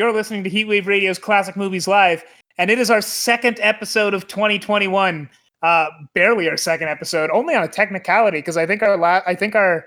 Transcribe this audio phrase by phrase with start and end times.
[0.00, 2.24] You're listening to Heatwave Radio's Classic Movies Live,
[2.56, 5.28] and it is our second episode of 2021.
[5.62, 9.34] Uh, barely our second episode, only on a technicality because I think our la- I
[9.34, 9.84] think our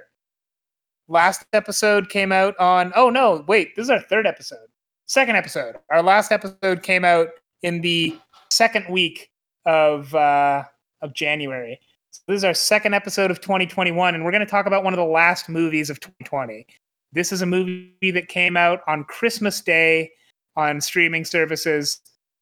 [1.07, 2.93] last episode came out on.
[2.95, 4.67] Oh no, wait, this is our third episode,
[5.07, 5.77] second episode.
[5.89, 7.29] Our last episode came out
[7.63, 8.15] in the
[8.51, 9.31] second week
[9.65, 10.63] of uh,
[11.01, 11.79] of January.
[12.11, 14.93] So this is our second episode of 2021, and we're going to talk about one
[14.93, 16.67] of the last movies of 2020.
[17.13, 20.11] This is a movie that came out on Christmas Day
[20.55, 22.01] on streaming services,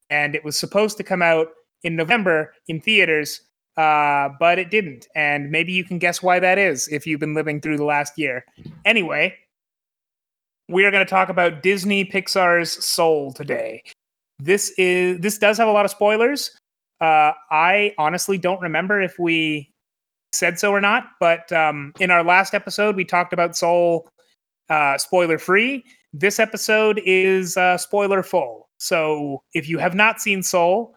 [0.10, 1.48] and it was supposed to come out
[1.84, 3.42] in November in theaters,
[3.76, 5.08] uh, but it didn't.
[5.14, 8.18] And maybe you can guess why that is if you've been living through the last
[8.18, 8.46] year.
[8.86, 9.36] Anyway,
[10.70, 13.84] we are going to talk about Disney Pixar's Soul today.
[14.40, 16.56] This is this does have a lot of spoilers.
[17.02, 19.70] Uh, I honestly don't remember if we
[20.32, 24.08] said so or not, but um, in our last episode, we talked about Soul
[24.72, 25.84] uh, spoiler free.
[26.14, 28.70] This episode is uh, spoiler full.
[28.78, 30.96] So if you have not seen Soul,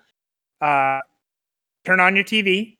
[0.61, 1.01] uh,
[1.85, 2.79] turn on your TV,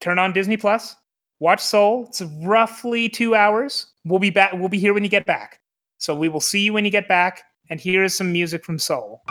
[0.00, 0.94] turn on Disney Plus,
[1.40, 2.06] watch Soul.
[2.08, 3.88] It's roughly two hours.
[4.04, 4.52] We'll be back.
[4.52, 5.60] We'll be here when you get back.
[5.98, 7.42] So we will see you when you get back.
[7.68, 9.22] And here is some music from Soul.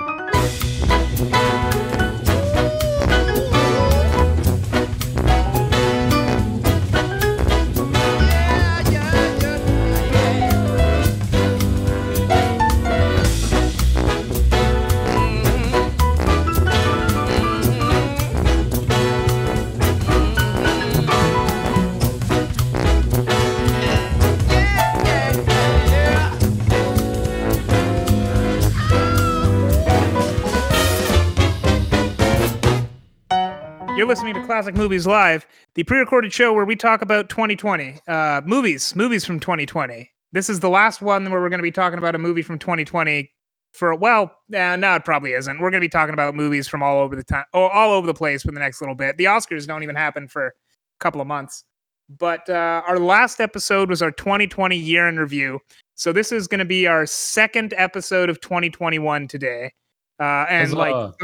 [34.06, 38.40] You're listening to Classic Movies Live, the pre-recorded show where we talk about 2020 uh,
[38.46, 40.12] movies, movies from 2020.
[40.32, 42.60] This is the last one where we're going to be talking about a movie from
[42.60, 43.32] 2020
[43.72, 45.60] for well, uh, no, it probably isn't.
[45.60, 48.06] We're going to be talking about movies from all over the time, oh, all over
[48.06, 49.18] the place for the next little bit.
[49.18, 50.52] The Oscars don't even happen for a
[51.00, 51.64] couple of months.
[52.08, 55.62] But uh, our last episode was our 2020 year in review.
[55.96, 59.74] So this is going to be our second episode of 2021 today.
[60.20, 60.78] Uh, and Huzzah.
[60.78, 61.16] like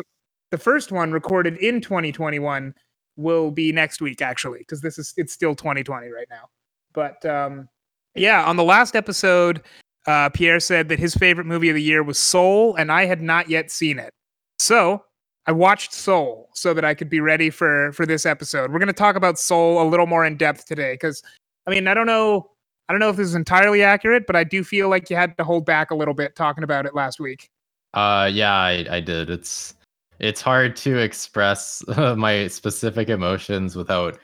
[0.52, 2.76] the first one recorded in 2021
[3.16, 6.50] will be next week actually because this is it's still 2020 right now.
[6.94, 7.68] But um
[8.14, 9.62] yeah on the last episode
[10.06, 13.22] uh pierre said that his favorite movie of the year was soul and i had
[13.22, 14.14] not yet seen it.
[14.60, 15.04] So
[15.48, 18.72] i watched soul so that i could be ready for for this episode.
[18.72, 21.24] We're going to talk about soul a little more in depth today because
[21.66, 22.50] i mean i don't know
[22.90, 25.38] i don't know if this is entirely accurate but i do feel like you had
[25.38, 27.50] to hold back a little bit talking about it last week.
[27.94, 29.30] Uh, yeah, I, I did.
[29.30, 29.76] It's
[30.22, 31.84] it's hard to express
[32.16, 34.18] my specific emotions without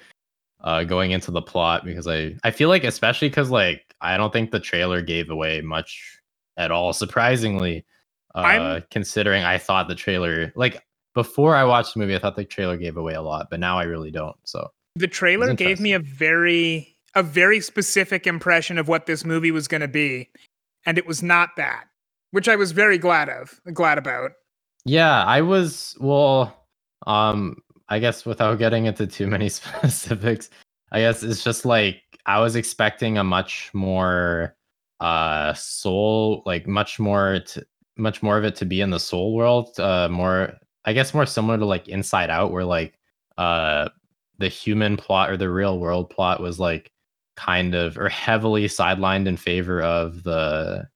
[0.62, 4.32] uh, going into the plot because I I feel like especially because like I don't
[4.32, 6.20] think the trailer gave away much
[6.56, 6.94] at all.
[6.94, 7.86] Surprisingly,
[8.36, 12.46] uh, considering I thought the trailer like before I watched the movie, I thought the
[12.46, 14.36] trailer gave away a lot, but now I really don't.
[14.44, 19.52] So the trailer gave me a very a very specific impression of what this movie
[19.52, 20.30] was going to be
[20.86, 21.86] and it was not that
[22.32, 24.32] which i was very glad of glad about
[24.88, 26.66] Yeah, I was well,
[27.06, 27.58] um
[27.90, 30.50] I guess without getting into too many specifics,
[30.92, 34.56] I guess it's just like I was expecting a much more
[35.02, 37.66] uh soul like much more to,
[37.98, 40.54] much more of it to be in the soul world, uh more
[40.86, 42.94] I guess more similar to like Inside Out where like
[43.38, 43.90] uh
[44.40, 46.92] the human plot or the real world plot was like
[47.36, 50.88] kind of or heavily sidelined in favor of the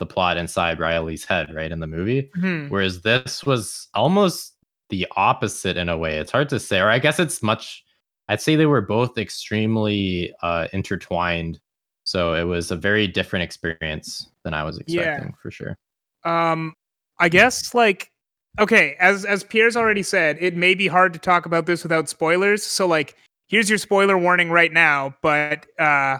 [0.00, 2.28] the plot inside Riley's head, right, in the movie.
[2.34, 2.66] Hmm.
[2.68, 4.54] Whereas this was almost
[4.88, 6.18] the opposite in a way.
[6.18, 7.84] It's hard to say, or I guess it's much.
[8.28, 11.60] I'd say they were both extremely uh, intertwined,
[12.04, 15.02] so it was a very different experience than I was Yeah.
[15.02, 15.76] expecting for sure.
[16.24, 16.74] um
[17.18, 18.10] i guess like
[18.58, 22.08] okay as as pierre's already said it may be hard to talk about this without
[22.10, 23.16] spoilers so like
[23.48, 26.18] here's your spoiler warning right now but uh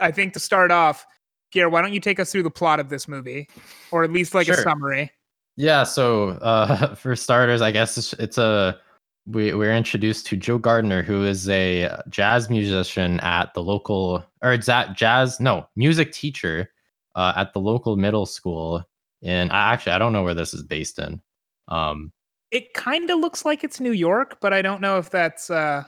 [0.00, 1.04] i think to start off
[1.52, 3.48] pierre why don't you take us through the plot of this movie
[3.90, 4.62] or at least like a Sure.
[4.62, 5.10] summary
[5.56, 5.84] Yeah.
[5.84, 8.78] So uh, for starters, I guess it's, it's a
[9.26, 14.56] we we're introduced to Joe Gardner, who is a jazz musician at the local or
[14.56, 16.70] jazz no music teacher
[17.14, 18.82] uh, at the local middle school.
[19.22, 21.20] And I actually I don't know where this is based in.
[21.68, 22.12] Um,
[22.50, 25.84] it kind of looks like it's new york but i don't know if that's uh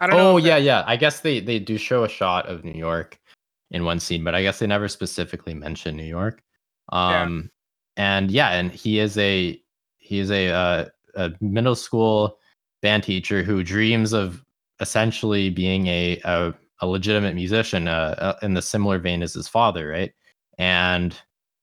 [0.00, 0.82] i don't know oh if yeah, yeah.
[0.86, 3.18] I guess they they do show a shot of New York
[3.74, 6.40] in one scene, but I guess they never specifically mention New York.
[6.92, 7.22] Yeah.
[7.22, 7.50] Um,
[7.96, 9.60] and yeah, and he is a
[9.98, 10.84] he is a uh,
[11.16, 12.38] a middle school
[12.82, 14.44] band teacher who dreams of
[14.80, 19.48] essentially being a a, a legitimate musician, uh, uh, in the similar vein as his
[19.48, 20.12] father, right?
[20.56, 21.20] And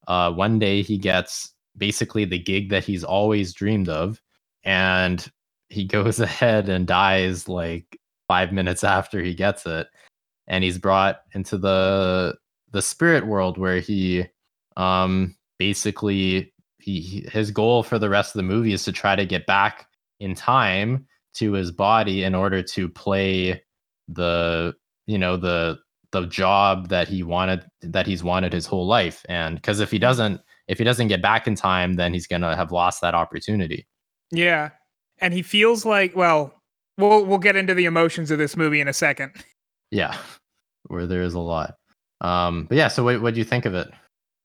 [0.07, 4.21] uh, one day he gets basically the gig that he's always dreamed of
[4.65, 5.31] and
[5.69, 7.97] he goes ahead and dies like
[8.27, 9.87] 5 minutes after he gets it
[10.47, 12.35] and he's brought into the
[12.71, 14.25] the spirit world where he
[14.77, 19.25] um basically he his goal for the rest of the movie is to try to
[19.25, 19.87] get back
[20.19, 23.61] in time to his body in order to play
[24.07, 24.73] the
[25.07, 25.77] you know the
[26.11, 29.25] the job that he wanted that he's wanted his whole life.
[29.29, 32.55] And because if he doesn't if he doesn't get back in time then he's gonna
[32.55, 33.87] have lost that opportunity.
[34.31, 34.71] Yeah.
[35.19, 36.53] And he feels like well
[36.97, 39.31] we'll we'll get into the emotions of this movie in a second
[39.91, 40.17] yeah
[40.87, 41.75] where there is a lot
[42.21, 43.89] um but yeah so what what do you think of it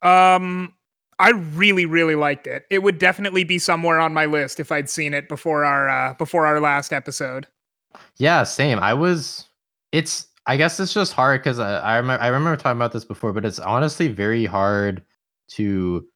[0.03, 0.73] um
[1.19, 2.67] I really, really liked it.
[2.71, 6.15] It would definitely be somewhere on my list if I'd seen it before our uh,
[6.15, 7.47] before our last episode.
[8.19, 8.79] Yeah, same.
[8.79, 9.47] I was.
[9.93, 10.27] It's.
[10.49, 13.33] I guess it's just hard because I, I remember I remember talking about this before,
[13.33, 15.03] but it's honestly very hard
[15.53, 16.07] to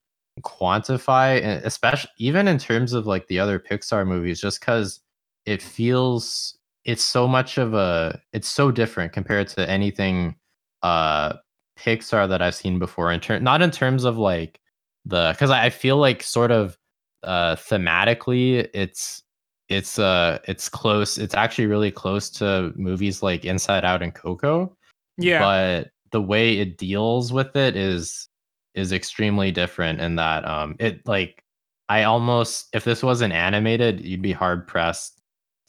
[0.43, 5.01] quantify, especially even in terms of like the other Pixar movies, just because
[5.47, 10.35] it feels it's so much of a it's so different compared to anything
[10.83, 11.35] uh
[11.79, 14.61] Pixar that I've seen before in turn not in terms of like
[15.05, 16.77] the because I feel like sort of
[17.23, 19.23] uh thematically it's
[19.69, 24.77] it's uh it's close it's actually really close to movies like Inside Out and Coco.
[25.17, 25.41] Yeah.
[25.41, 28.29] But the way it deals with it is
[28.75, 31.45] is extremely different in that um it like
[31.89, 35.20] I almost if this wasn't animated, you'd be hard pressed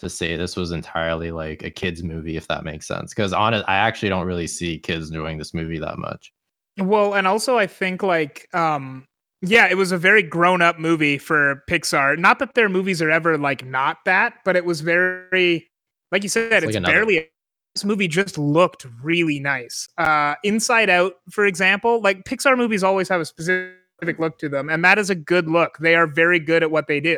[0.01, 3.53] to say this was entirely like a kids movie if that makes sense because on
[3.53, 6.33] it I actually don't really see kids enjoying this movie that much.
[6.77, 9.07] Well, and also I think like um
[9.42, 12.18] yeah, it was a very grown up movie for Pixar.
[12.18, 15.68] Not that their movies are ever like not that, but it was very,
[16.12, 17.27] like you said, it's, it's like barely.
[17.74, 19.88] This movie just looked really nice.
[19.98, 24.69] Uh, Inside Out, for example, like Pixar movies always have a specific look to them,
[24.69, 25.77] and that is a good look.
[25.80, 27.18] They are very good at what they do.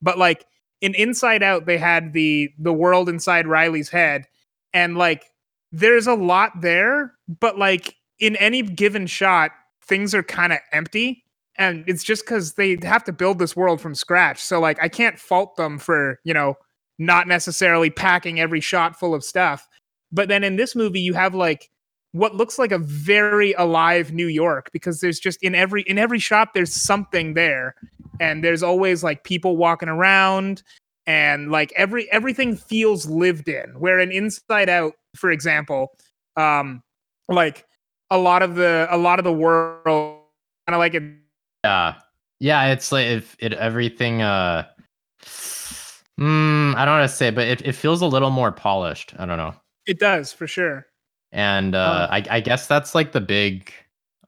[0.00, 0.46] But like
[0.80, 4.26] in Inside Out, they had the the world inside Riley's head,
[4.72, 5.24] and like
[5.72, 9.50] there's a lot there, but like in any given shot,
[9.84, 11.24] things are kind of empty
[11.58, 14.38] and it's just because they have to build this world from scratch.
[14.38, 16.54] So like I can't fault them for you know
[16.98, 19.68] not necessarily packing every shot full of stuff.
[20.10, 21.68] But then in this movie, you have like
[22.12, 26.18] what looks like a very alive New York because there's just in every in every
[26.18, 27.74] shop there's something there,
[28.20, 30.62] and there's always like people walking around
[31.06, 33.70] and like every everything feels lived in.
[33.78, 35.88] Where in Inside Out, for example,
[36.36, 36.82] um,
[37.28, 37.66] like
[38.10, 40.22] a lot of the a lot of the world
[40.66, 41.02] kind of like it
[41.64, 41.94] yeah.
[42.40, 44.64] Yeah, it's like if it everything uh
[45.22, 49.14] mm, I don't want to say, but it, it feels a little more polished.
[49.18, 49.54] I don't know.
[49.86, 50.86] It does for sure.
[51.32, 53.72] And uh um, I, I guess that's like the big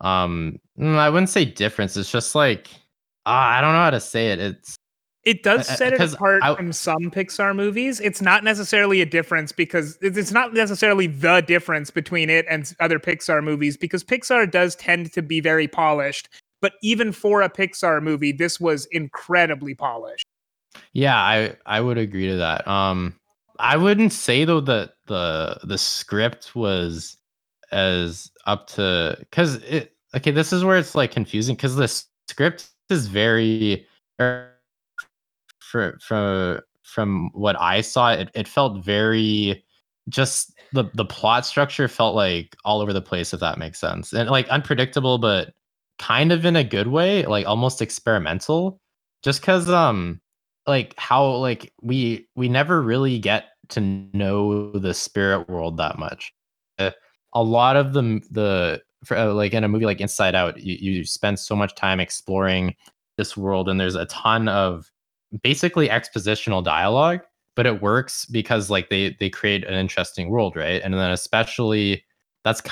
[0.00, 1.96] um mm, I wouldn't say difference.
[1.96, 2.68] It's just like
[3.26, 4.38] uh, I don't know how to say it.
[4.38, 4.76] It's
[5.22, 8.00] it does set it apart I, from some Pixar movies.
[8.00, 12.98] It's not necessarily a difference because it's not necessarily the difference between it and other
[12.98, 16.30] Pixar movies because Pixar does tend to be very polished
[16.60, 20.26] but even for a Pixar movie, this was incredibly polished.
[20.92, 22.66] Yeah, I I would agree to that.
[22.68, 23.14] Um,
[23.58, 27.16] I wouldn't say though that the the script was
[27.72, 30.30] as up to because it okay.
[30.30, 31.88] This is where it's like confusing because the
[32.28, 33.86] script is very
[34.20, 34.50] er,
[35.60, 39.64] for from from what I saw, it, it felt very
[40.08, 44.12] just the the plot structure felt like all over the place if that makes sense
[44.12, 45.52] and like unpredictable but
[46.00, 48.80] kind of in a good way, like almost experimental.
[49.22, 50.20] Just cause um
[50.66, 56.32] like how like we we never really get to know the spirit world that much.
[56.78, 60.76] A lot of the the for, uh, like in a movie like Inside Out, you,
[60.80, 62.74] you spend so much time exploring
[63.16, 64.90] this world, and there's a ton of
[65.42, 67.20] basically expositional dialogue,
[67.56, 70.82] but it works because like they they create an interesting world, right?
[70.82, 72.04] And then especially
[72.44, 72.62] that's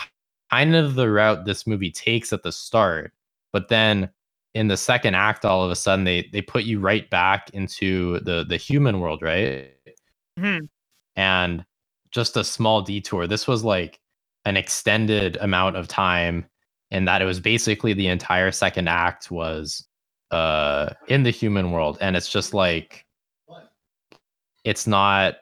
[0.51, 3.13] kind of the route this movie takes at the start
[3.53, 4.09] but then
[4.55, 8.19] in the second act all of a sudden they they put you right back into
[8.21, 9.73] the the human world right
[10.39, 10.65] mm-hmm.
[11.17, 11.65] and
[12.11, 14.01] just a small detour this was like
[14.45, 16.47] an extended amount of time
[16.91, 19.87] and that it was basically the entire second act was
[20.31, 23.07] uh in the human world and it's just like
[24.65, 25.37] it's not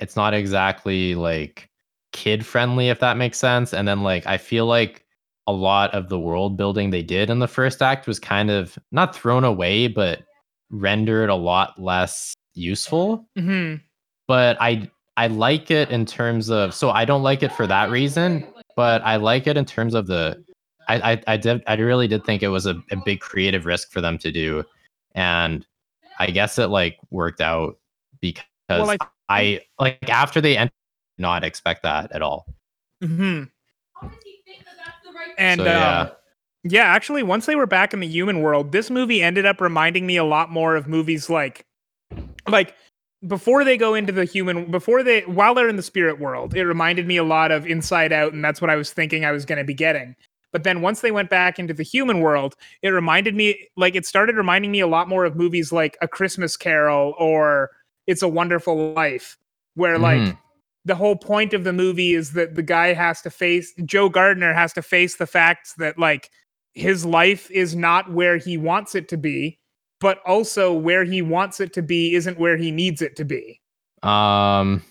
[0.00, 1.68] it's not exactly like
[2.12, 5.02] kid friendly if that makes sense and then like i feel like
[5.46, 8.78] a lot of the world building they did in the first act was kind of
[8.92, 10.22] not thrown away, but
[10.70, 13.28] rendered a lot less useful.
[13.36, 13.76] Mm-hmm.
[14.28, 17.90] But I I like it in terms of so I don't like it for that
[17.90, 20.42] reason, but I like it in terms of the
[20.88, 23.92] I, I, I did I really did think it was a, a big creative risk
[23.92, 24.64] for them to do,
[25.14, 25.66] and
[26.18, 27.78] I guess it like worked out
[28.20, 30.70] because well, I, I, like after they end
[31.18, 32.46] not expect that at all.
[33.02, 33.44] Mm-hmm.
[35.38, 36.00] And so, yeah.
[36.00, 36.10] Um,
[36.64, 40.06] yeah, actually, once they were back in the human world, this movie ended up reminding
[40.06, 41.66] me a lot more of movies like,
[42.48, 42.74] like
[43.26, 46.64] before they go into the human, before they while they're in the spirit world, it
[46.64, 49.44] reminded me a lot of Inside Out, and that's what I was thinking I was
[49.44, 50.16] going to be getting.
[50.52, 54.04] But then once they went back into the human world, it reminded me, like, it
[54.04, 57.70] started reminding me a lot more of movies like A Christmas Carol or
[58.06, 59.38] It's a Wonderful Life,
[59.76, 60.02] where, mm.
[60.02, 60.36] like,
[60.84, 64.52] the whole point of the movie is that the guy has to face, Joe Gardner
[64.52, 66.28] has to face the facts that, like,
[66.74, 69.58] his life is not where he wants it to be,
[70.02, 73.60] but also where he wants it to be isn't where he needs it to be.
[74.02, 74.82] Um,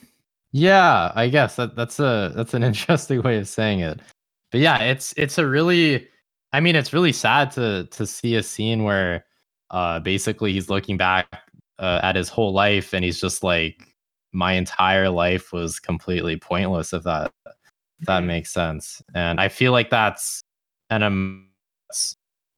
[0.51, 3.99] yeah, I guess that, that's a that's an interesting way of saying it
[4.51, 6.07] but yeah, it's it's a really
[6.53, 9.25] I mean, it's really sad to to see a scene where
[9.71, 11.27] uh basically he's looking back
[11.79, 13.95] uh, at his whole life and he's just like
[14.33, 18.27] my entire life was completely pointless if that if that mm-hmm.
[18.27, 19.01] makes sense.
[19.15, 20.43] And I feel like that's
[20.89, 21.49] and um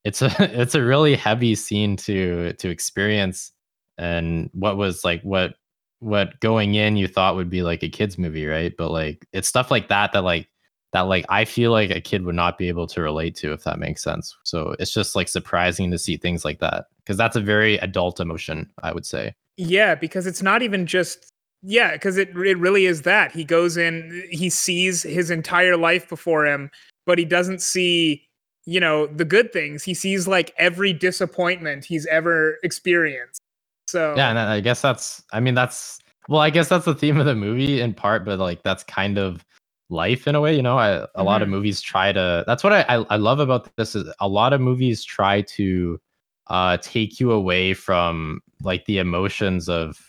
[0.04, 0.32] it's, a
[0.62, 3.52] it's a really heavy scene to to experience
[3.98, 5.56] and what was like what
[6.00, 8.74] what going in you thought would be like a kids movie, right?
[8.78, 10.50] But like it's stuff like that that like
[10.92, 13.64] that like I feel like a kid would not be able to relate to if
[13.64, 14.36] that makes sense.
[14.44, 18.20] So it's just like surprising to see things like that because that's a very adult
[18.20, 19.34] emotion, I would say.
[19.56, 21.30] Yeah, because it's not even just
[21.62, 26.10] yeah, because it it really is that he goes in, he sees his entire life
[26.10, 26.70] before him,
[27.06, 28.28] but he doesn't see
[28.66, 29.84] you know the good things.
[29.84, 33.42] He sees like every disappointment he's ever experienced.
[33.88, 37.20] So yeah, and I guess that's I mean that's well, I guess that's the theme
[37.20, 39.46] of the movie in part, but like that's kind of
[39.94, 41.24] life in a way you know I, a mm-hmm.
[41.24, 41.56] lot of mm-hmm.
[41.56, 44.60] movies try to that's what I, I, I love about this is a lot of
[44.60, 46.00] movies try to
[46.48, 50.00] uh take you away from like the emotions of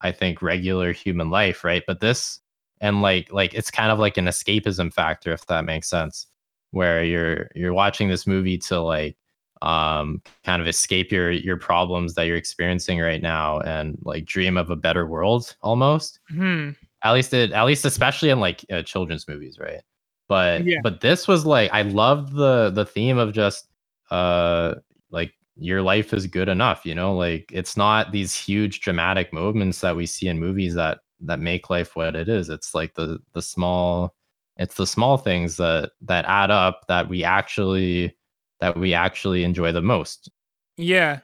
[0.00, 2.40] i think regular human life right but this
[2.80, 6.26] and like like it's kind of like an escapism factor if that makes sense
[6.72, 9.16] where you're you're watching this movie to like
[9.62, 14.56] um kind of escape your your problems that you're experiencing right now and like dream
[14.56, 16.18] of a better world almost.
[16.32, 16.70] Mm-hmm.
[17.04, 19.82] At least it at least especially in like uh, children's movies right?
[20.28, 20.78] But yeah.
[20.82, 23.68] but this was like i loved the the theme of just
[24.10, 24.76] uh
[25.10, 27.14] like your life is good enough you know?
[27.14, 31.70] Like it's not these huge dramatic moments that we see in movies that that make
[31.70, 32.48] life what it is.
[32.48, 34.14] It's like the the small
[34.56, 38.16] it's the small things that that add up that we actually
[38.60, 40.30] that we actually enjoy the most.
[40.76, 41.20] Yeah.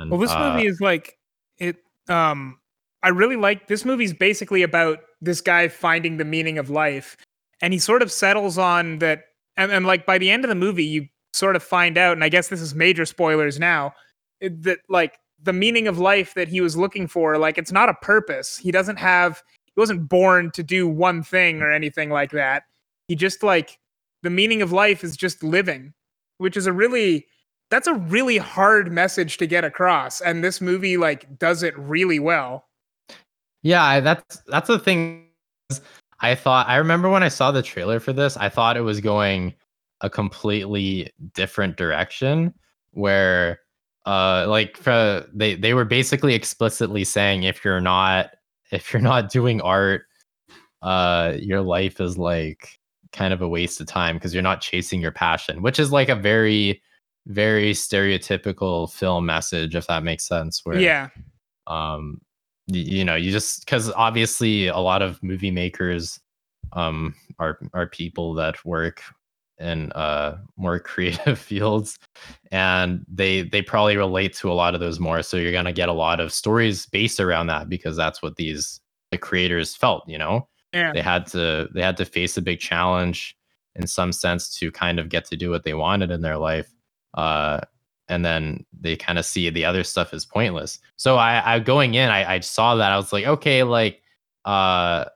[0.00, 1.18] And, well this uh, movie is like
[1.58, 1.76] it
[2.08, 2.58] um
[3.02, 7.16] i really like this movie's basically about this guy finding the meaning of life.
[7.60, 9.24] And he sort of settles on that
[9.56, 12.22] and, and like by the end of the movie you sort of find out and
[12.22, 13.94] i guess this is major spoilers now
[14.40, 17.94] that like the meaning of life that he was looking for like it's not a
[17.94, 18.56] purpose.
[18.56, 22.64] He doesn't have he wasn't born to do one thing or anything like that
[23.08, 23.78] he just like
[24.22, 25.92] the meaning of life is just living
[26.38, 27.26] which is a really
[27.70, 32.18] that's a really hard message to get across and this movie like does it really
[32.18, 32.66] well
[33.62, 35.28] yeah, that's that's the thing.
[36.20, 39.00] I thought I remember when I saw the trailer for this, I thought it was
[39.00, 39.54] going
[40.00, 42.52] a completely different direction
[42.90, 43.60] where
[44.04, 48.30] uh like for, they they were basically explicitly saying if you're not
[48.72, 50.02] if you're not doing art
[50.82, 52.80] uh your life is like
[53.12, 56.08] kind of a waste of time because you're not chasing your passion, which is like
[56.08, 56.82] a very
[57.26, 61.08] very stereotypical film message if that makes sense where yeah.
[61.68, 62.20] um
[62.66, 66.18] you know you just because obviously a lot of movie makers
[66.72, 69.02] um are are people that work
[69.58, 71.96] in uh more creative fields
[72.50, 75.72] and they they probably relate to a lot of those more so you're going to
[75.72, 78.80] get a lot of stories based around that because that's what these
[79.12, 80.92] the creators felt you know yeah.
[80.92, 83.36] they had to they had to face a big challenge
[83.74, 86.72] in some sense to kind of get to do what they wanted in their life
[87.14, 87.60] uh
[88.08, 90.78] and then they kind of see the other stuff is pointless.
[90.96, 94.02] So I, I going in, I, I saw that I was like, okay, like,
[94.44, 95.06] uh,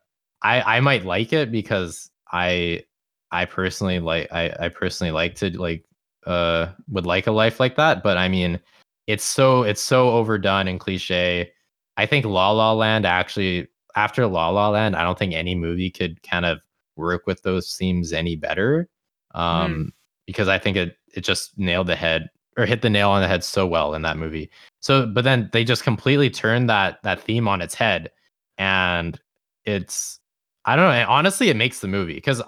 [0.43, 2.85] I I might like it because I
[3.31, 5.85] I personally like I I personally like to like
[6.27, 8.03] uh would like a life like that.
[8.03, 8.61] But I mean,
[9.07, 11.53] it's so it's so overdone and cliche.
[11.97, 15.91] I think La La Land actually after La La Land, I don't think any movie
[15.91, 16.59] could kind of
[16.97, 18.89] work with those themes any better.
[19.35, 19.89] Um, mm.
[20.27, 23.29] because I think it it just nailed the head or hit the nail on the
[23.29, 24.51] head so well in that movie.
[24.81, 28.11] So, but then they just completely turned that that theme on its head,
[28.59, 29.19] and
[29.65, 30.21] it's
[30.65, 31.07] I don't know.
[31.09, 32.43] Honestly, it makes the movie because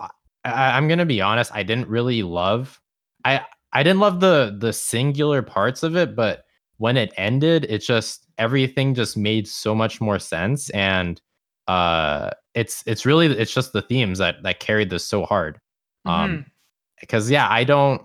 [0.44, 1.50] I, am gonna be honest.
[1.54, 2.80] I didn't really love
[3.24, 6.44] I I didn't love the the singular parts of it, but
[6.78, 11.20] when it ended, it just everything just made so much more sense and
[11.68, 15.60] uh it's it's really it's just the themes that that carried this so hard.
[16.06, 16.44] Um Mhm.
[17.00, 18.02] because yeah, I don't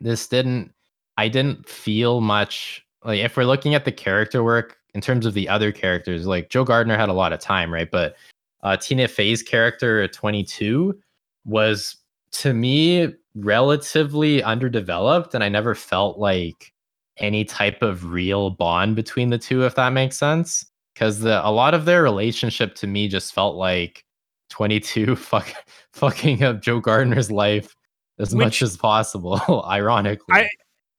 [0.00, 0.72] this didn't
[1.18, 5.34] I didn't feel much like if we're looking at the character work in terms of
[5.34, 7.90] the other characters, like Joe Gardner had a lot of time, right?
[7.90, 8.16] But
[8.62, 10.98] uh Tina Fey's character at 22
[11.44, 11.96] was
[12.32, 16.72] to me relatively underdeveloped and I never felt like
[17.18, 21.50] any type of real bond between the two if that makes sense because the a
[21.50, 24.04] lot of their relationship to me just felt like
[24.50, 25.52] 22 fuck,
[25.92, 27.74] fucking up Joe Gardner's life
[28.18, 30.48] as Which- much as possible ironically I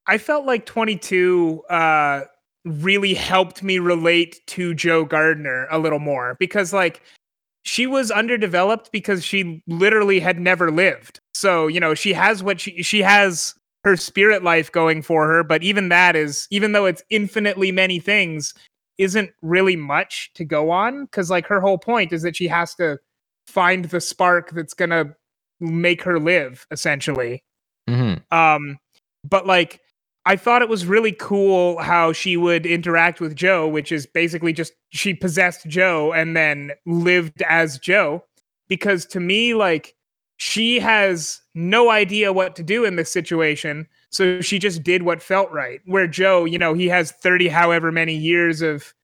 [0.06, 2.22] I felt like 22 uh
[2.64, 7.02] really helped me relate to Joe Gardner a little more because like
[7.64, 11.18] she was underdeveloped because she literally had never lived.
[11.32, 15.42] So, you know, she has what she she has her spirit life going for her,
[15.42, 18.54] but even that is even though it's infinitely many things
[18.98, 22.74] isn't really much to go on cuz like her whole point is that she has
[22.76, 22.98] to
[23.46, 25.14] find the spark that's to
[25.60, 27.42] make her live essentially.
[27.88, 28.22] Mhm.
[28.32, 28.78] Um,
[29.28, 29.80] but like,
[30.26, 34.52] I thought it was really cool how she would interact with Joe, which is basically
[34.54, 38.24] just she possessed Joe and then lived as Joe.
[38.68, 39.94] Because to me, like,
[40.38, 43.86] she has no idea what to do in this situation.
[44.10, 45.80] So she just did what felt right.
[45.84, 48.94] Where Joe, you know, he has 30 however many years of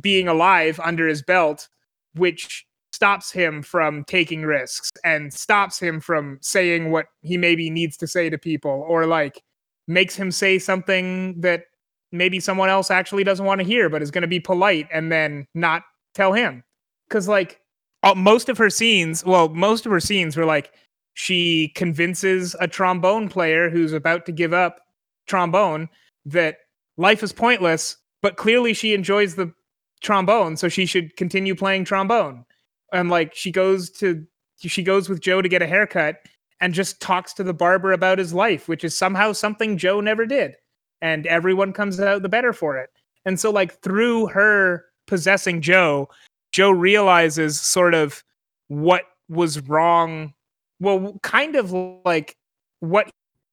[0.00, 1.68] being alive under his belt,
[2.14, 7.96] which stops him from taking risks and stops him from saying what he maybe needs
[7.96, 9.42] to say to people or like
[9.86, 11.64] makes him say something that
[12.10, 15.12] maybe someone else actually doesn't want to hear but is going to be polite and
[15.12, 15.82] then not
[16.14, 16.64] tell him
[17.10, 17.60] cuz like
[18.02, 20.72] uh, most of her scenes well most of her scenes were like
[21.18, 24.80] she convinces a trombone player who's about to give up
[25.26, 25.88] trombone
[26.24, 26.58] that
[26.96, 29.52] life is pointless but clearly she enjoys the
[30.00, 32.44] trombone so she should continue playing trombone
[32.92, 34.24] and like she goes to
[34.60, 36.16] she goes with Joe to get a haircut
[36.60, 40.26] and just talks to the barber about his life, which is somehow something Joe never
[40.26, 40.56] did.
[41.00, 42.90] And everyone comes out the better for it.
[43.24, 46.08] And so like through her possessing Joe,
[46.50, 48.24] Joe realizes sort of
[48.66, 50.34] what was wrong.
[50.80, 51.72] Well, kind of
[52.04, 52.36] like
[52.80, 53.10] what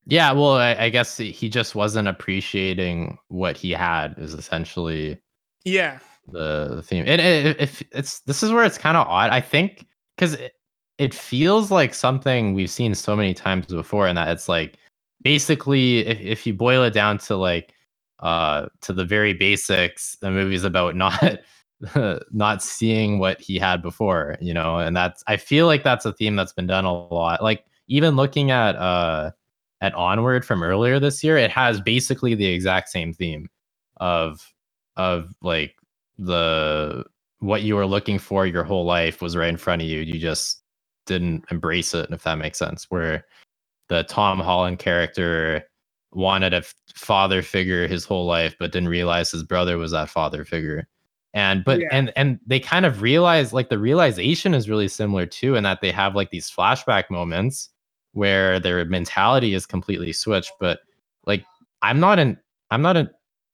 [0.07, 5.19] yeah well I, I guess he just wasn't appreciating what he had is essentially
[5.65, 5.99] yeah.
[6.27, 7.03] the, the theme.
[7.07, 9.31] And it, if it's this is where it's kind of odd.
[9.31, 9.85] I think
[10.15, 10.53] because it,
[10.97, 14.77] it feels like something we've seen so many times before, and that it's like
[15.23, 17.73] basically if, if you boil it down to like
[18.19, 21.39] uh to the very basics, the movie's about not
[22.31, 26.13] not seeing what he had before, you know, and that's I feel like that's a
[26.13, 27.43] theme that's been done a lot.
[27.43, 29.31] Like even looking at uh
[29.81, 33.49] at Onward from earlier this year, it has basically the exact same theme
[33.97, 34.53] of
[34.97, 35.75] of like
[36.17, 37.03] the
[37.39, 39.99] what you were looking for your whole life was right in front of you.
[39.99, 40.63] You just
[41.05, 42.85] didn't embrace it, if that makes sense.
[42.89, 43.25] Where
[43.89, 45.63] the Tom Holland character
[46.11, 46.63] wanted a
[46.95, 50.87] father figure his whole life, but didn't realize his brother was that father figure.
[51.35, 51.89] And but Yeah.
[51.91, 55.81] and and they kind of realize like the realization is really similar too, in that
[55.81, 57.69] they have like these flashback moments
[58.13, 60.53] where their mentality is completely switched.
[60.59, 60.79] But
[61.27, 61.45] like
[61.81, 62.37] I'm not in
[62.71, 63.09] I'm not in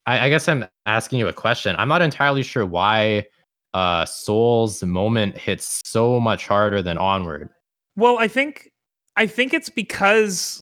[0.06, 1.74] I, I guess I'm asking you a question.
[1.76, 3.26] I'm not entirely sure why
[3.74, 7.50] uh Soul's moment hits so much harder than Onward.
[7.96, 8.70] Well, I think
[9.16, 10.60] I think it's because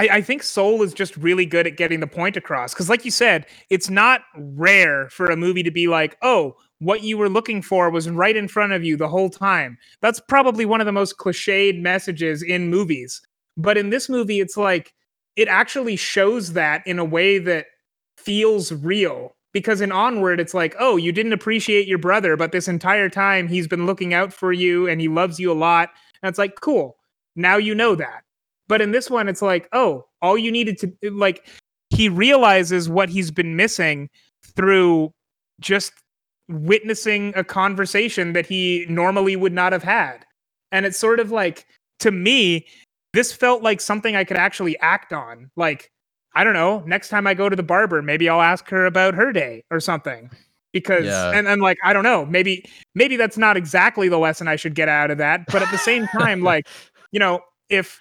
[0.00, 2.72] I, I think Soul is just really good at getting the point across.
[2.72, 7.02] Because, like you said, it's not rare for a movie to be like, "Oh, what
[7.02, 10.64] you were looking for was right in front of you the whole time." That's probably
[10.64, 13.20] one of the most cliched messages in movies.
[13.58, 14.94] But in this movie, it's like
[15.36, 17.66] it actually shows that in a way that
[18.16, 19.36] feels real.
[19.52, 23.48] Because in Onward, it's like, oh, you didn't appreciate your brother, but this entire time
[23.48, 25.90] he's been looking out for you and he loves you a lot.
[26.22, 26.96] And it's like, cool.
[27.34, 28.22] Now you know that.
[28.70, 31.48] But in this one, it's like, oh, all you needed to like
[31.90, 34.08] he realizes what he's been missing
[34.54, 35.12] through
[35.58, 35.92] just
[36.48, 40.24] witnessing a conversation that he normally would not have had.
[40.70, 41.66] And it's sort of like
[41.98, 42.64] to me,
[43.12, 45.50] this felt like something I could actually act on.
[45.56, 45.90] Like,
[46.36, 49.14] I don't know, next time I go to the barber, maybe I'll ask her about
[49.14, 50.30] her day or something.
[50.72, 51.32] Because Yeah.
[51.32, 54.76] and, and like I don't know, maybe maybe that's not exactly the lesson I should
[54.76, 55.46] get out of that.
[55.46, 56.68] But at the same time, like,
[57.10, 57.98] you know, if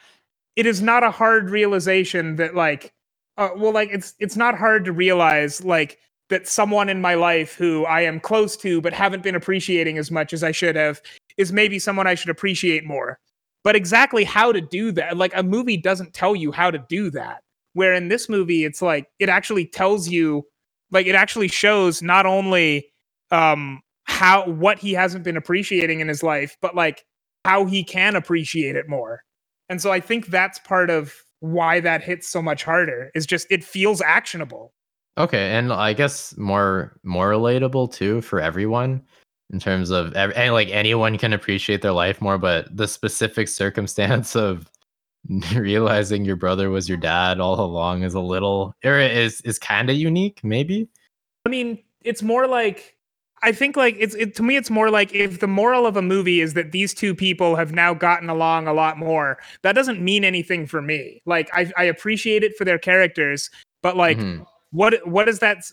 [0.55, 2.93] it is not a hard realization that like
[3.37, 7.55] uh, well like it's it's not hard to realize like that someone in my life
[7.55, 11.01] who I am close to but haven't been appreciating as much as I should have
[11.37, 13.19] is maybe someone I should appreciate more.
[13.63, 17.09] But exactly how to do that, like a movie doesn't tell you how to do
[17.11, 17.41] that.
[17.73, 20.45] Where in this movie, it's like it actually tells you,
[20.91, 22.91] like it actually shows not only
[23.31, 27.05] um how what he hasn't been appreciating in his life, but like
[27.45, 29.23] how he can appreciate it more.
[29.69, 33.47] And so I think that's part of why that hits so much harder is just
[33.49, 34.73] it feels actionable.
[35.17, 39.01] Okay, and I guess more more relatable too for everyone
[39.51, 43.47] in terms of ev- and like anyone can appreciate their life more, but the specific
[43.47, 44.69] circumstance of
[45.55, 49.89] realizing your brother was your dad all along is a little or is is kind
[49.89, 50.87] of unique, maybe.
[51.45, 52.97] I mean, it's more like
[53.43, 56.01] I think like it's it, to me it's more like if the moral of a
[56.01, 60.01] movie is that these two people have now gotten along a lot more, that doesn't
[60.01, 61.21] mean anything for me.
[61.25, 63.49] Like I I appreciate it for their characters,
[63.81, 64.45] but like Mhm.
[64.71, 65.63] what what is that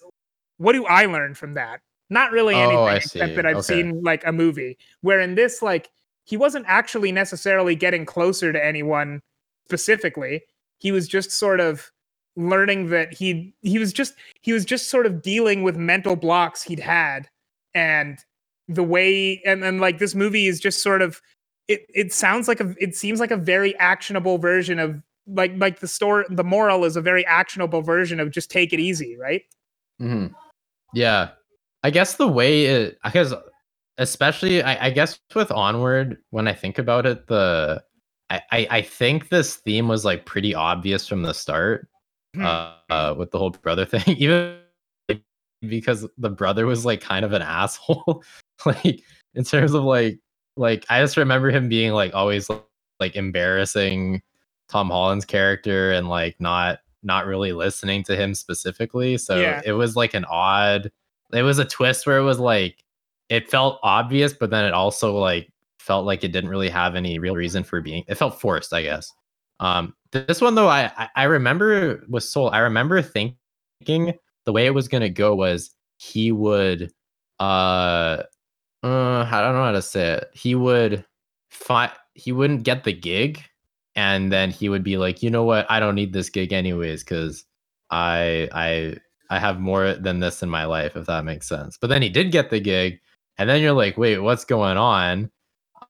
[0.59, 1.81] what do I learn from that?
[2.09, 3.75] Not really Oh, anything I except that I've Okay.
[3.83, 4.79] seen like a movie.
[5.01, 5.89] Where in this like
[6.25, 9.21] he wasn't actually necessarily getting closer to anyone
[9.67, 10.43] specifically.
[10.79, 11.91] He was just sort of
[12.37, 16.63] learning that he he was just he was just sort of dealing with mental blocks
[16.63, 17.29] he'd had
[17.77, 18.25] and
[18.69, 21.23] the way and then like this movie is just sort of
[21.69, 25.79] it it sounds like a it seems like a very actionable version of like like
[25.81, 29.43] the story the moral is a very actionable version of just take it easy right
[30.01, 30.27] hmm
[30.95, 31.31] Yeah,
[31.83, 33.35] I guess the way it because
[33.99, 37.83] especially I, I guess with onward when I think about it, the
[38.31, 41.89] I, I I think this theme was like pretty obvious from the start.
[42.35, 42.45] Hmm.
[42.45, 44.59] Uh, uh, with the whole brother thing, even
[45.63, 48.23] because the brother was like kind of an asshole,
[48.67, 49.03] like
[49.35, 50.19] in terms of like
[50.57, 52.49] like I just remember him being like always
[53.01, 54.23] like embarrassing
[54.69, 59.17] Tom Holland's character and like not not really listening to him specifically.
[59.19, 59.63] So Yeah.
[59.65, 60.91] it was like an odd
[61.33, 62.83] it was a twist where it was like
[63.29, 67.19] it felt obvious, but then it also like felt like it didn't really have any
[67.19, 69.13] real reason for being it felt forced, I guess.
[69.61, 74.15] Um this one though, I I- remember was Soul, I remember thinking
[74.47, 76.91] the way it was gonna go was he would
[77.41, 78.23] uh
[78.83, 80.31] uh I don't know how to say it.
[80.33, 81.05] He would
[81.51, 83.43] fight he wouldn't get the gig
[83.97, 87.03] and then he would be like, you know what, I don't need this gig anyways,
[87.03, 87.45] because
[87.91, 88.97] I I
[89.31, 91.79] I have more than this in my life, if that makes sense.
[91.81, 93.01] But then he did get the gig,
[93.39, 95.31] and then you're like, wait, what's going on?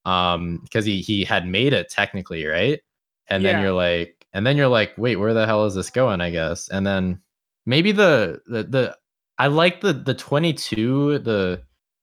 [0.04, 2.80] Um, because he he had made it technically, right?
[3.28, 6.20] And then you're like, and then you're like, wait, where the hell is this going?
[6.20, 6.68] I guess.
[6.68, 7.20] And then
[7.66, 8.96] maybe the the the
[9.38, 11.62] I like the the 22, the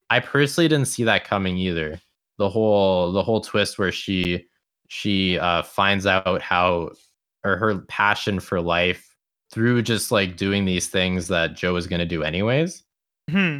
[0.10, 2.00] I personally didn't see that coming either.
[2.38, 4.46] The whole the whole twist where she
[4.90, 6.92] she uh finds out how
[7.44, 9.16] or her passion for life
[9.52, 12.84] through just like doing these things that Joe was going to do anyways.
[13.30, 13.60] Hmm.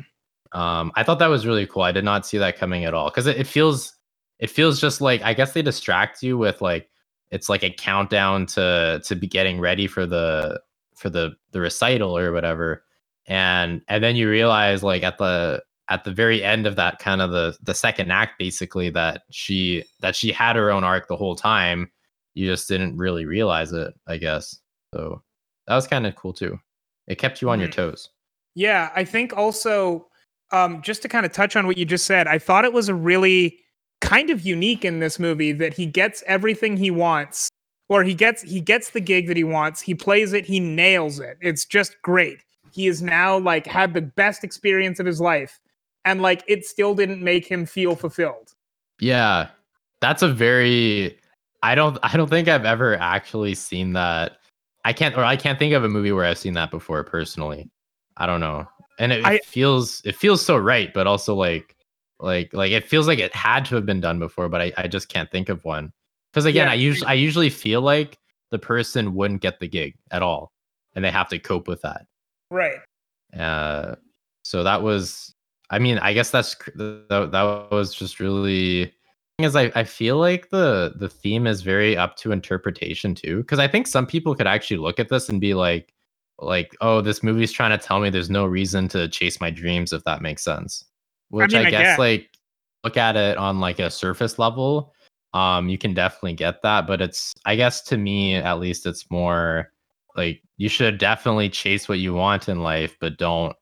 [0.52, 1.84] Um, I thought that was really cool.
[1.84, 3.94] I did not see that coming at all because it, it feels
[4.40, 6.90] it feels just like I guess they distract you with like
[7.32, 10.62] it's like a countdown to to be getting ready for the
[10.96, 12.84] for the the recital or whatever,
[13.28, 17.22] and and then you realize like at the at the very end of that kind
[17.22, 21.18] of the the second act basically that she that she had her own arc the
[21.18, 21.92] whole time.
[22.34, 24.60] You just didn't really realize it, I guess.
[24.94, 25.22] So
[25.68, 26.60] that was kind of cool too.
[27.08, 27.74] It kept you on your Mhm.
[27.74, 28.10] toes.
[28.56, 30.08] Yeah, I think also
[30.52, 32.88] um, just to kind of touch on what you just said, I thought it was
[32.88, 33.60] a really
[34.02, 37.50] kind of unique in this movie that he gets everything he wants,
[37.94, 41.20] or he gets he gets the gig that he wants, he plays it, he nails
[41.20, 41.38] it.
[41.42, 42.40] It's just great.
[42.72, 45.60] He is now like had the best experience of his life,
[46.04, 48.56] and like it still didn't make him feel fulfilled.
[49.00, 49.50] Yeah.
[50.02, 51.20] That's a very
[51.62, 54.38] I don't I don't think I've ever actually seen that.
[54.86, 57.70] I can't or I can't think of a movie where I've seen that before personally.
[58.18, 58.68] I don't know.
[58.98, 61.76] And it, I- it feels it feels so right, but also like
[62.20, 64.88] like like it feels like it had to have been done before, but I, I
[64.88, 65.94] just can't think of one.
[66.34, 68.18] Because again, Yeah, I usually I usually feel like
[68.50, 70.52] the person wouldn't get the gig at all.
[70.96, 72.06] And they have to cope with that.
[72.52, 72.78] Right.
[73.36, 73.96] Uh,
[74.44, 75.34] so that was,
[75.72, 78.94] I mean, I guess that's that, that was just really.
[79.40, 83.58] Is I, I feel like the the theme is very up to interpretation too, because
[83.58, 85.92] I think some people could actually look at this and be like,
[86.38, 89.92] like, oh, this movie's trying to tell me there's no reason to chase my dreams,
[89.92, 90.86] if that makes sense.
[91.30, 92.00] Which I, mean, I guess guess.
[92.00, 92.30] like
[92.84, 94.94] look at it on like a surface level,
[95.34, 99.10] um, you can definitely get that, but it's I guess to me at least it's
[99.10, 99.72] more
[100.16, 103.56] like you should definitely chase what you want in life, but don't.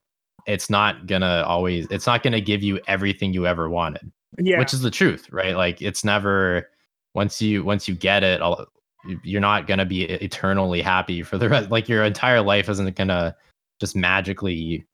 [0.47, 1.87] It's not gonna always.
[1.91, 4.59] It's not gonna give you everything you ever wanted, Yeah.
[4.59, 5.55] which is the truth, right?
[5.55, 6.69] Like it's never
[7.13, 8.65] once you once you get it, all,
[9.23, 11.69] you're not gonna be eternally happy for the rest.
[11.71, 13.35] Like your entire life isn't gonna
[13.79, 14.85] just magically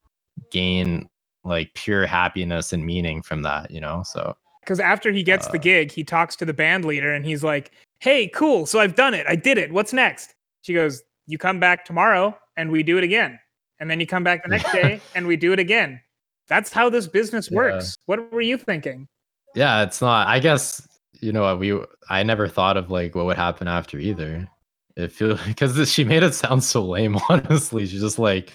[0.52, 1.10] gain
[1.44, 4.04] like pure happiness and meaning from that, you know.
[4.06, 4.36] So
[4.68, 7.42] because after he gets the Uh, gig, he talks to the band leader and he's
[7.42, 8.66] like, "Hey, cool.
[8.66, 9.26] So I've done it.
[9.30, 9.72] I did it.
[9.72, 13.40] What's next?" She goes, you come back tomorrow and we do it again.
[13.80, 16.02] And then you come back the next day and we do it again.
[16.48, 17.98] That's how this business works.
[17.98, 18.04] Yeah.
[18.06, 19.08] What were you thinking?
[19.54, 20.28] Yeah, it's not.
[20.28, 20.88] I guess
[21.22, 21.80] you know we.
[22.10, 24.48] I never thought of like what would happen after either.
[24.96, 27.18] It feels because she made it sound so lame.
[27.30, 28.54] Honestly, she's just like,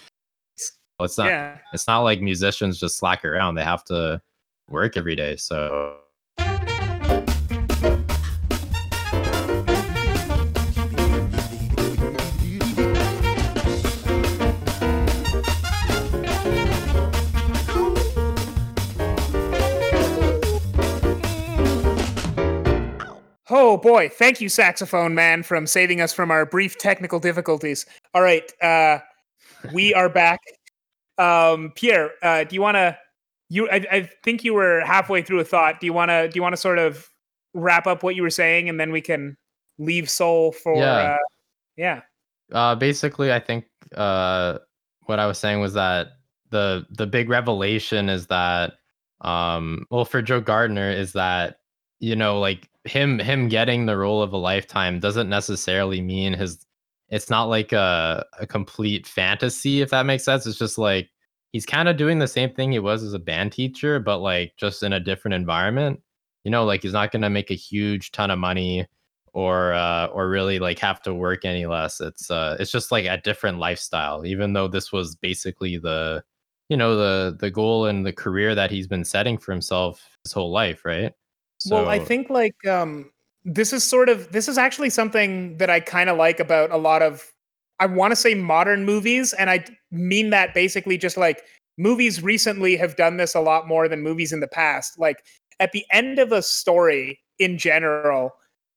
[0.99, 1.27] it's not.
[1.27, 1.57] Yeah.
[1.71, 3.55] It's not like musicians just slack around.
[3.55, 4.21] They have to
[4.69, 5.35] work every day.
[5.35, 5.97] So
[23.73, 27.87] Oh boy, thank you, saxophone man, from saving us from our brief technical difficulties.
[28.13, 28.99] All right, uh,
[29.73, 30.39] we are back.
[31.17, 32.95] Um, Pierre, uh, do you want to?
[33.49, 35.79] You, I, I, think you were halfway through a thought.
[35.79, 36.29] Do you want to?
[36.29, 37.09] Do you want to sort of
[37.55, 39.37] wrap up what you were saying, and then we can
[39.79, 40.75] leave Soul for?
[40.75, 40.93] Yeah.
[40.93, 41.17] Uh,
[41.75, 42.01] yeah.
[42.51, 44.59] Uh, basically, I think uh,
[45.07, 46.09] what I was saying was that
[46.51, 48.73] the the big revelation is that,
[49.21, 51.55] um, well, for Joe Gardner is that
[52.03, 56.65] you know like him him getting the role of a lifetime doesn't necessarily mean his
[57.07, 60.45] it's not like a, a complete fantasy if that makes sense.
[60.45, 61.09] It's just like
[61.53, 64.53] he's kind of doing the same thing he was as a band teacher but like
[64.57, 66.01] just in a different environment.
[66.43, 68.85] You know like he's not going to make a huge ton of money
[69.31, 72.01] or uh or really like have to work any less.
[72.01, 76.21] It's uh it's just like a different lifestyle even though this was basically the
[76.67, 80.33] you know the the goal and the career that he's been setting for himself his
[80.33, 81.13] whole life right
[81.63, 83.09] so, well, I think like um,
[83.45, 86.77] this is sort of this is actually something that I kind of like about a
[86.77, 87.31] lot of
[87.79, 91.43] I want to say modern movies, and I mean that basically just like
[91.77, 94.99] movies recently have done this a lot more than movies in the past.
[94.99, 95.23] Like
[95.61, 98.31] at the end of a story in general,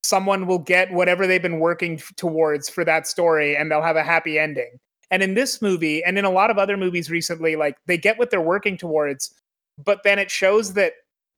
[0.04, 4.04] someone will get whatever they've been working towards for that story and they'll have a
[4.04, 4.78] happy ending.
[5.10, 8.16] And in this movie and in a lot of other movies recently, like they get
[8.16, 9.34] what they're working towards,
[9.84, 10.92] but then it shows that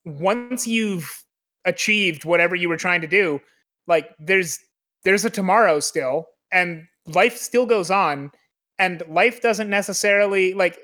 [0.05, 1.25] once you've
[1.65, 3.41] achieved whatever you were trying to do
[3.89, 4.59] like there's
[5.05, 8.31] there's a tomorrow still and life still goes on
[8.79, 10.79] and life doesn't necessarily like